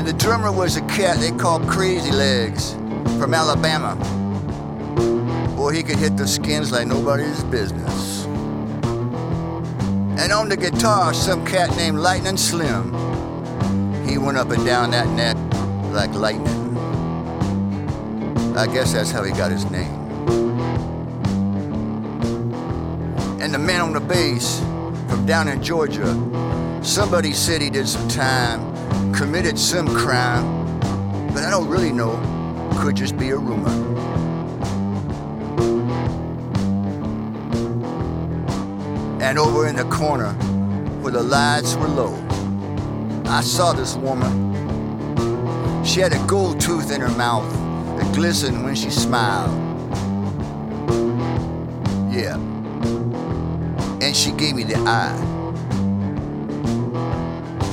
[0.08, 2.72] The drummer was a cat they called Crazy Legs
[3.18, 3.94] from Alabama.
[5.54, 8.24] Boy, he could hit the skins like nobody's business.
[10.16, 12.94] And on the guitar, some cat named Lightning Slim.
[14.08, 15.36] He went up and down that neck
[15.92, 16.78] like lightning.
[18.56, 19.92] I guess that's how he got his name.
[23.42, 24.58] And the man on the bass
[25.10, 26.14] from down in Georgia,
[26.82, 28.67] somebody said he did some time,
[29.18, 30.78] committed some crime,
[31.34, 32.14] but I don't really know.
[32.78, 33.68] Could just be a rumor.
[39.20, 40.30] And over in the corner,
[41.02, 42.14] where the lights were low,
[43.24, 44.54] I saw this woman.
[45.84, 47.52] She had a gold tooth in her mouth
[47.98, 49.50] that glistened when she smiled.
[52.08, 52.36] Yeah.
[54.00, 55.18] And she gave me the eye.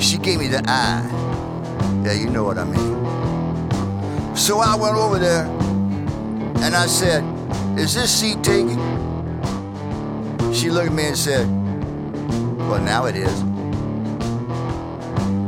[0.00, 1.25] She gave me the eye.
[2.06, 4.36] Yeah, you know what I mean.
[4.36, 5.44] So I went over there
[6.62, 7.24] and I said,
[7.76, 8.78] Is this seat taken?
[10.54, 11.48] She looked at me and said,
[12.58, 13.42] Well, now it is.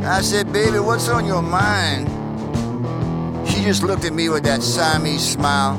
[0.05, 2.09] I said, Baby, what's on your mind?
[3.48, 5.78] She just looked at me with that Siamese smile.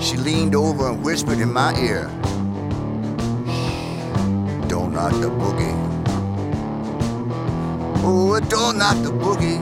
[0.00, 2.08] She leaned over and whispered in my ear,
[3.44, 5.79] "Shh, Don't knock the boogie.
[8.02, 9.60] Oh, don't knock the boogie.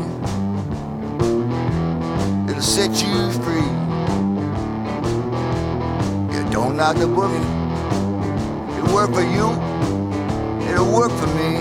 [2.48, 3.68] It'll set you free.
[6.32, 7.42] Yeah, don't knock the boogie.
[8.78, 9.48] It'll work for you.
[10.70, 11.58] It'll work for me.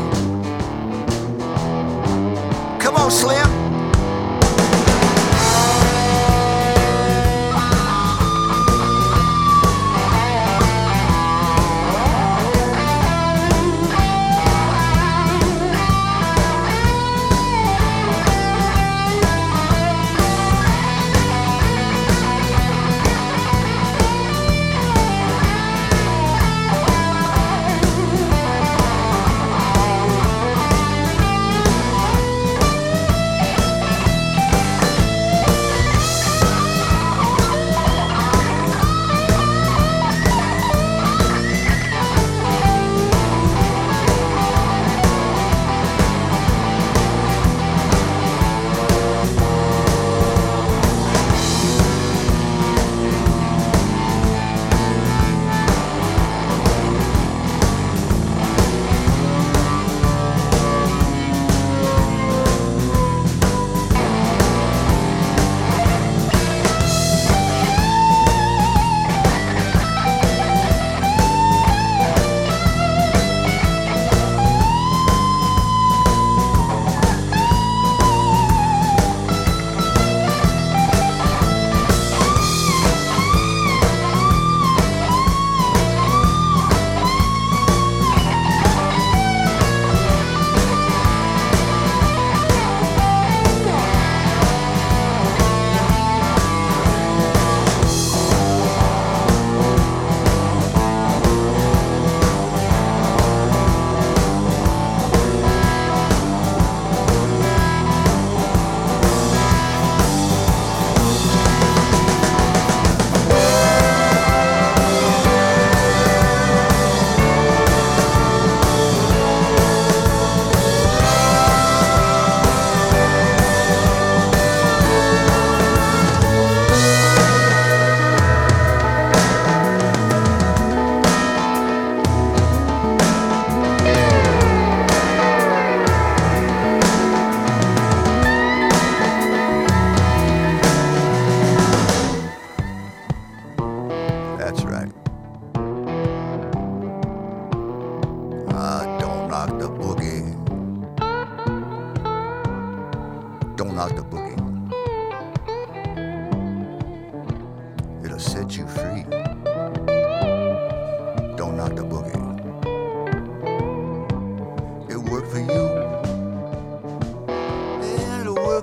[2.79, 3.56] Come on, Slim.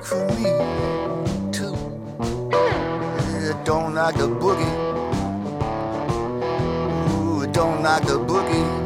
[0.04, 0.44] For me
[1.50, 1.74] too.
[3.40, 4.74] Yeah, don't knock the boogie.
[7.10, 8.83] Ooh, don't knock the boogie.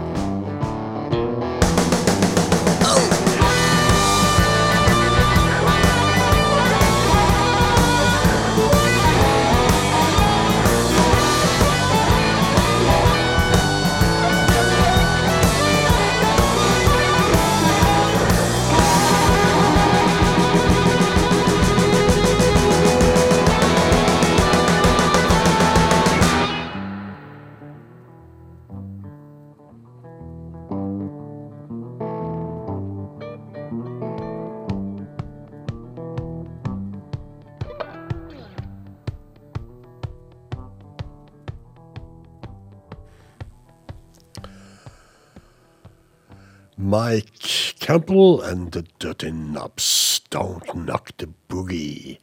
[47.09, 52.19] Mike Campbell and The Dirty Knobs, Don't Knock the Boogie.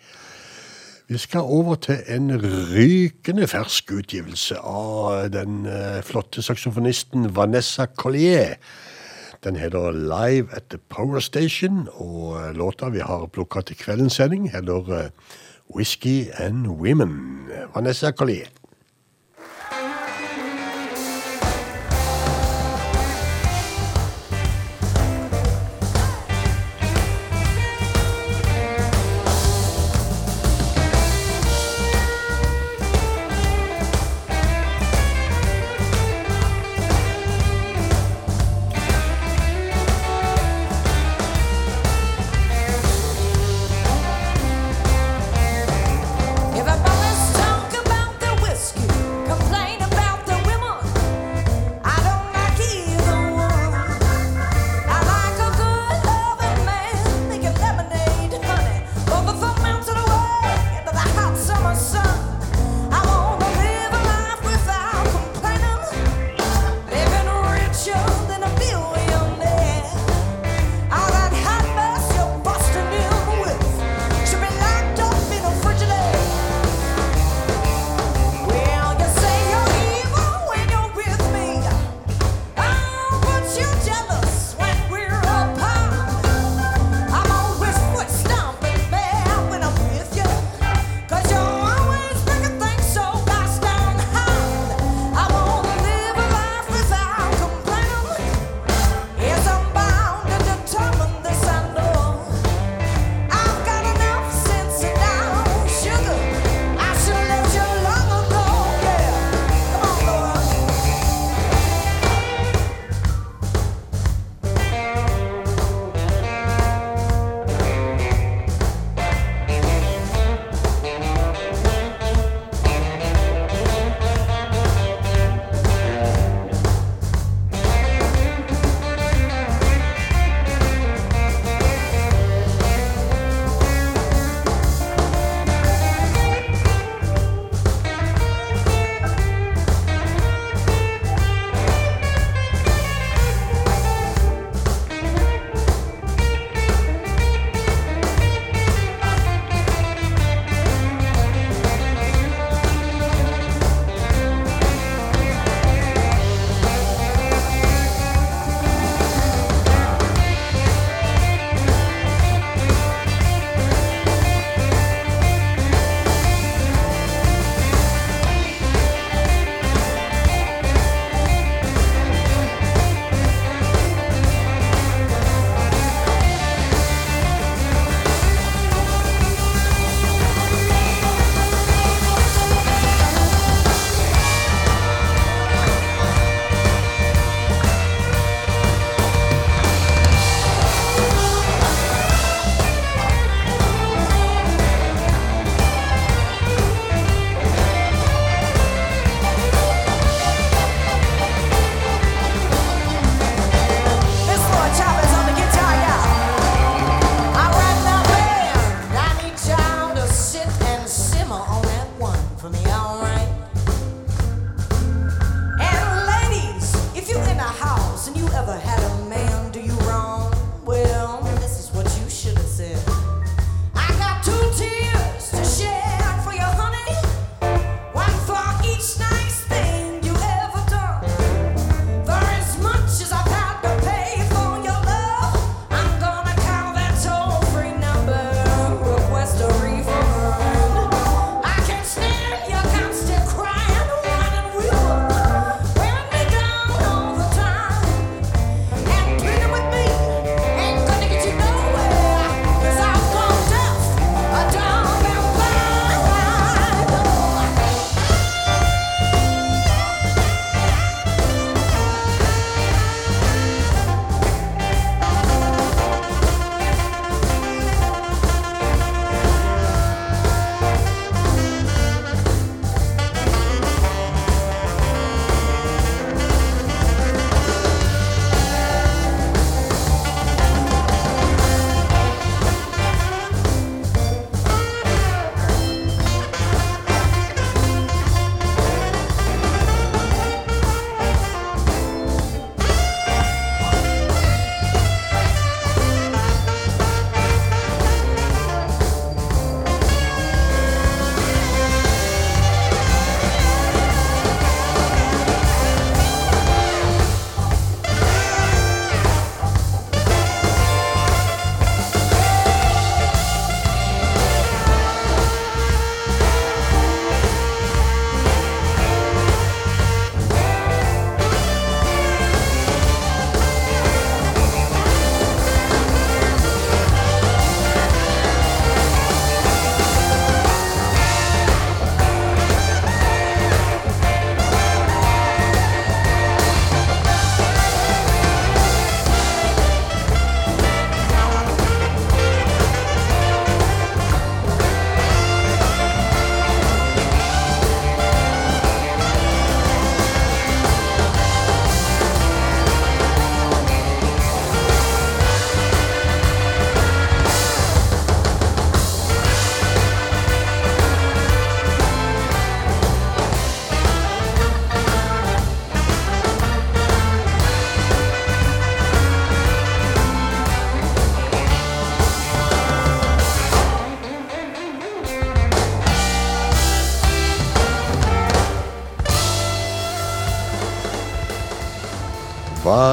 [1.08, 8.60] Vi skal over til en rykende fersk utgivelse av den eh, flotte saksofonisten Vanessa Collier.
[9.44, 14.20] Den heter Live at the Power Station, og eh, låta vi har plukka til kveldens
[14.22, 15.10] sending, heter eh,
[15.76, 17.50] Whisky and Women.
[17.74, 18.54] Vanessa Collier.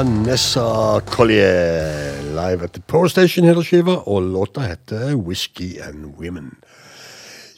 [0.02, 6.56] Vanessa Collier live at The Power Station heter skiva, og låta heter Whisky and Women.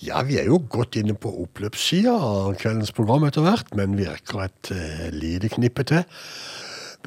[0.04, 4.44] Ja, vi er jo godt inne på oppløpssida av kveldens program etter hvert, men virker
[4.44, 6.04] et eh, lite knippe til.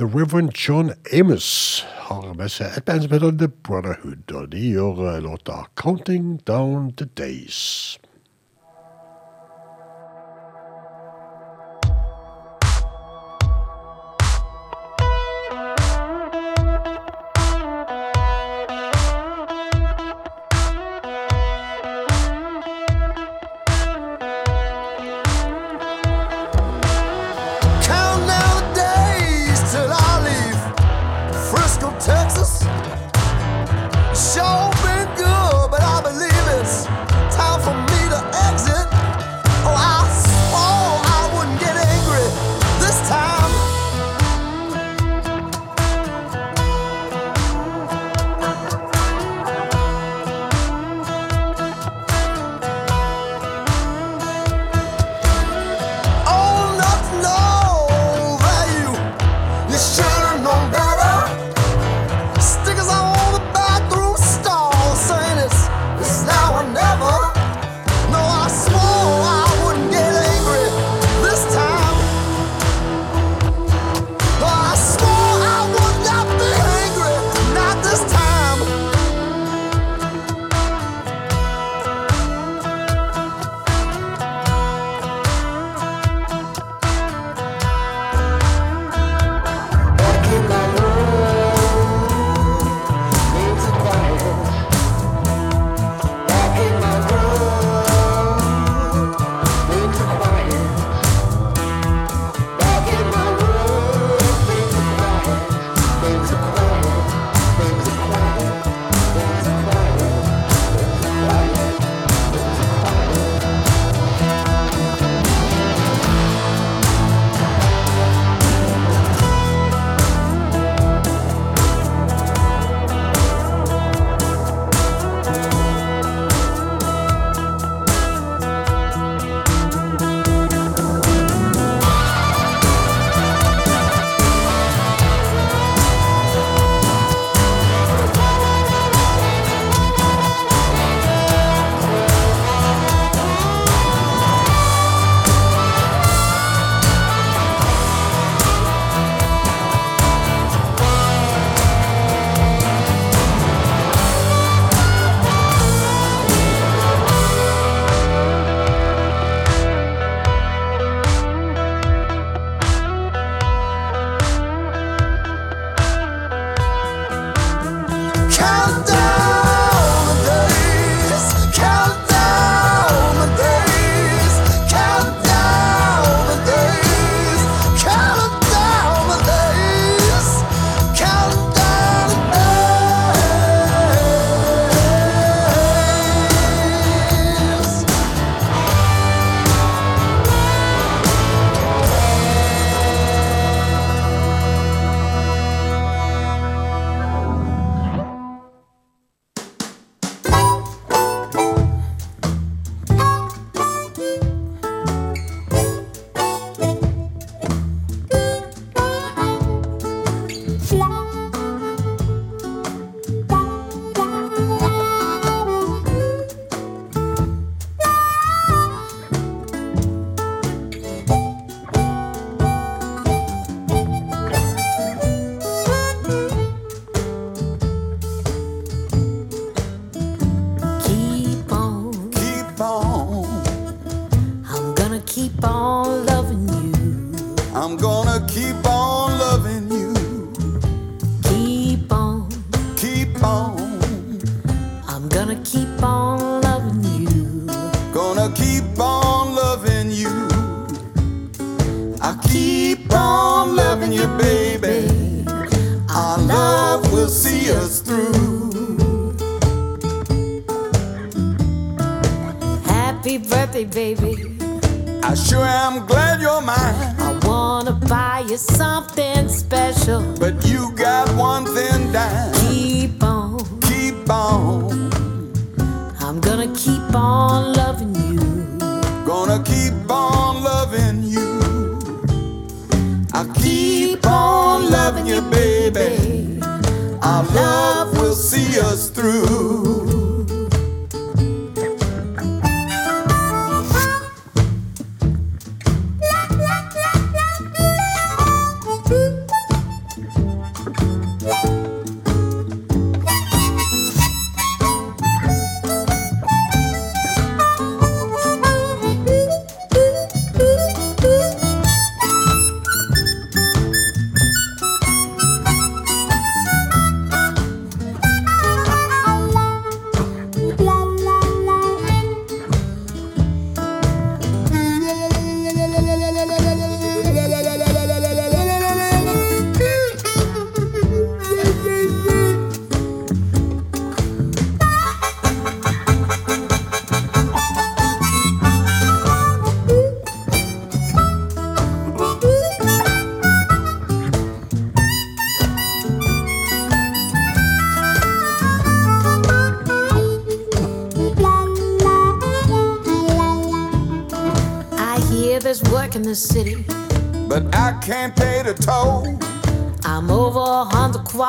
[0.01, 4.71] The Reverend John Amos har med seg et band som heter The Brotherhood, og de
[4.71, 7.99] gjør uh, låta 'Counting Down the Days'.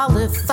[0.09, 0.48] Olive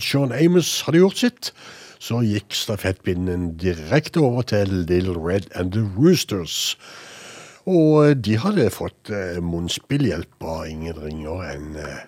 [0.00, 1.52] John Amos hadde gjort sitt,
[1.98, 6.76] så gikk stafettpinnen direkte over til Little Red and The Roosters.
[7.66, 12.04] Og eh, de hadde fått eh, munnspillhjelp av ingen ringer enn eh,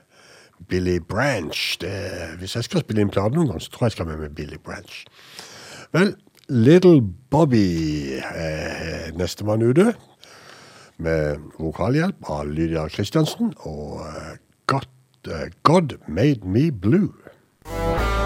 [0.69, 1.59] Billy Branch.
[1.81, 1.93] Det,
[2.39, 4.37] hvis jeg skal spille inn plate noen gang, så tror jeg jeg skal med med
[4.39, 5.01] Billy Branch.
[5.97, 6.15] Vel,
[6.49, 9.93] Little Bobby eh, nestemann ute.
[10.99, 14.33] Med vokalhjelp av Lydia Kristiansen og eh,
[14.71, 14.89] God,
[15.31, 17.13] eh, God Made Me Blue.
[17.71, 18.18] Bye.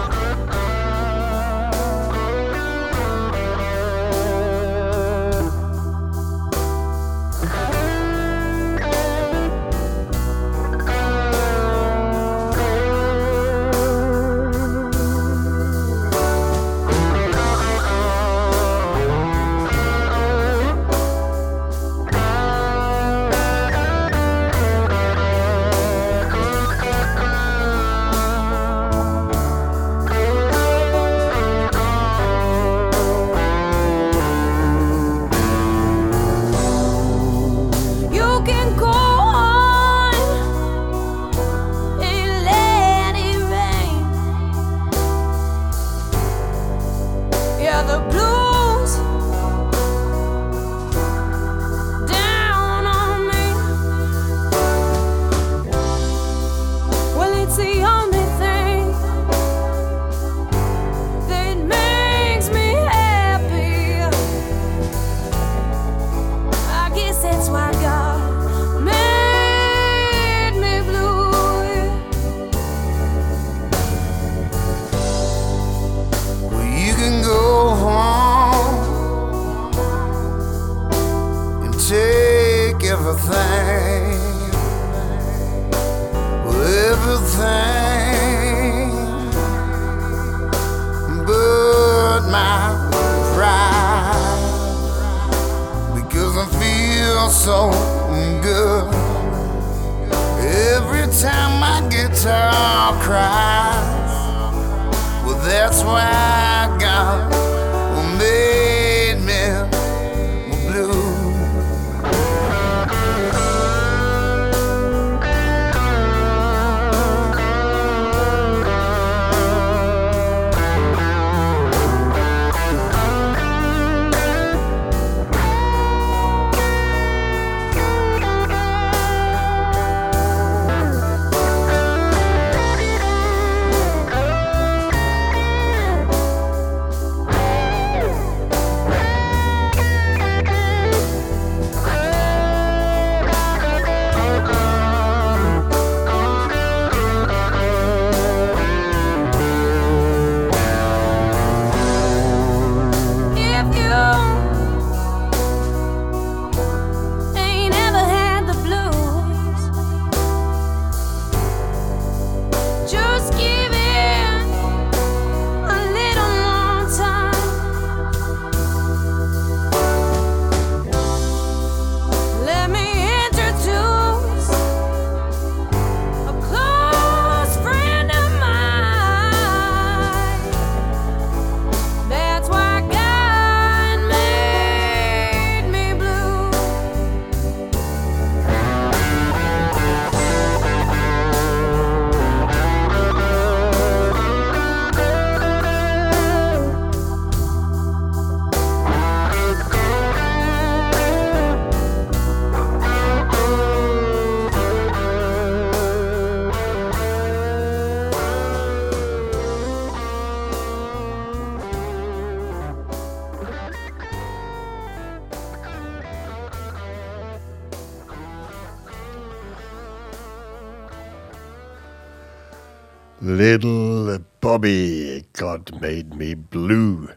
[224.63, 227.09] Bobby, God made me blue.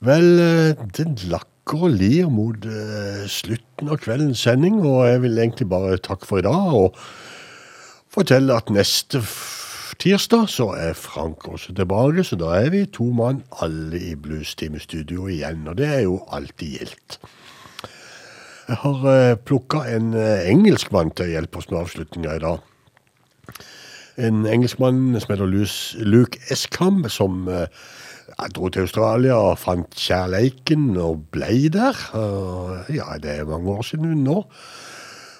[0.00, 5.38] Vel, eh, den lakker og lir mot eh, slutten av kveldens sending, og jeg vil
[5.38, 6.98] egentlig bare takke for i dag, og
[8.10, 9.22] fortelle at neste
[10.02, 15.28] tirsdag så er Frank også tilbake, så da er vi to mann alle i Blues-time-studio
[15.30, 17.20] igjen, og det er jo alltid gildt.
[18.66, 22.66] Jeg har uh, plukka en eh, engelskmann til å hjelpe oss med avslutninga i dag.
[24.18, 25.50] En engelskmann som heter
[26.02, 27.68] Luke Eskamp, som eh,
[28.54, 31.98] dro til Australia og fant kjærleiken og ble der.
[32.90, 34.42] Ja, det er mange år siden nå.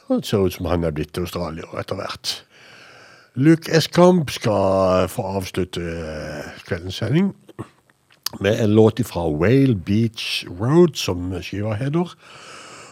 [0.09, 2.39] Og det ser ut som han er blitt australier etter hvert.
[3.39, 7.29] Luke Eskamp skal få avslutte eh, kveldens sending
[8.41, 12.17] med en låt fra Whale Beach Road, som skiva heter.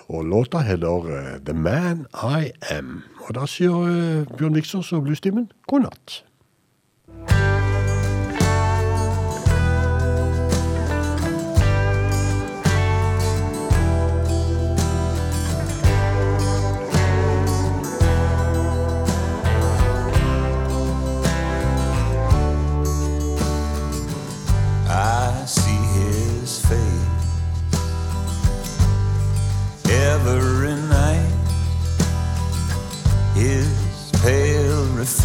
[0.09, 3.03] Og låta heter eh, The Man I Am.
[3.27, 6.21] Og da sier eh, Bjørn Viksås og Bluestimen god natt.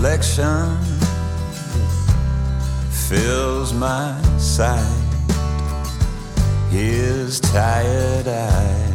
[0.01, 0.79] Reflection
[2.89, 4.81] fills my sight.
[6.71, 8.93] His tired eyes,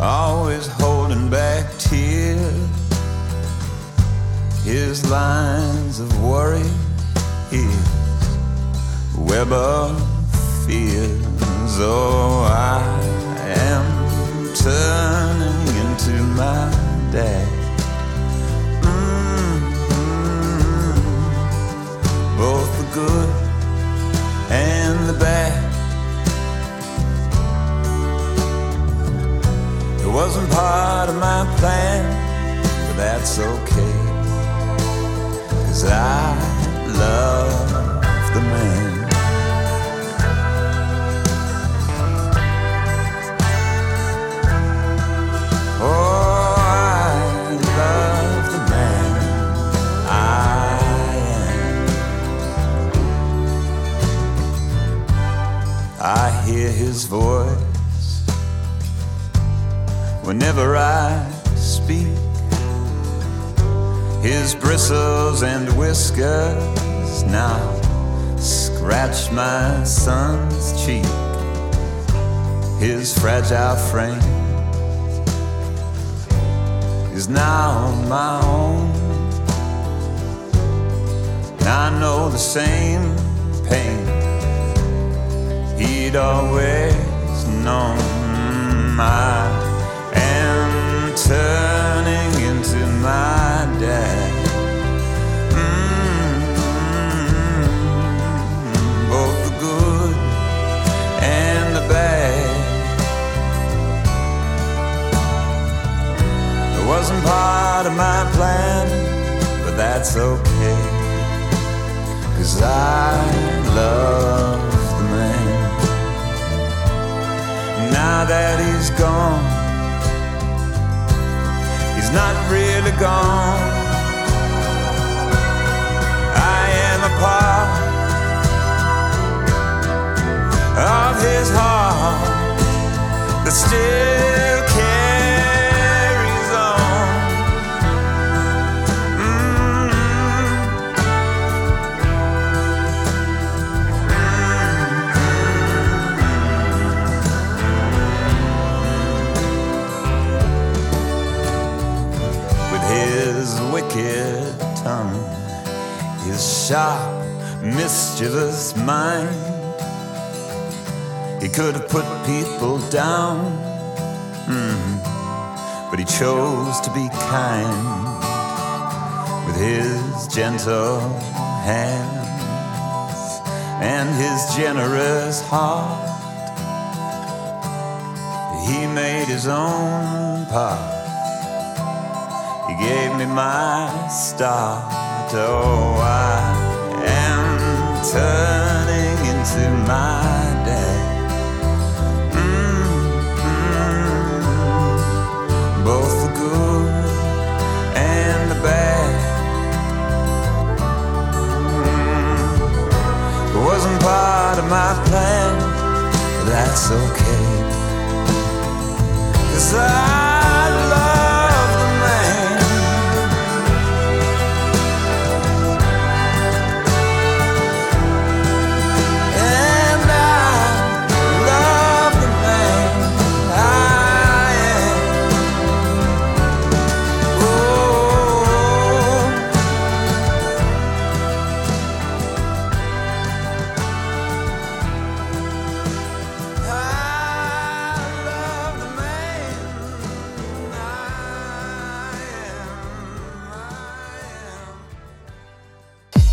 [0.00, 2.68] always holding back tears.
[4.62, 6.70] His lines of worry,
[7.50, 7.88] his
[9.18, 10.00] web of
[10.64, 11.24] fears.
[11.80, 12.80] Oh, I
[13.58, 16.70] am turning into my
[17.10, 17.59] dad.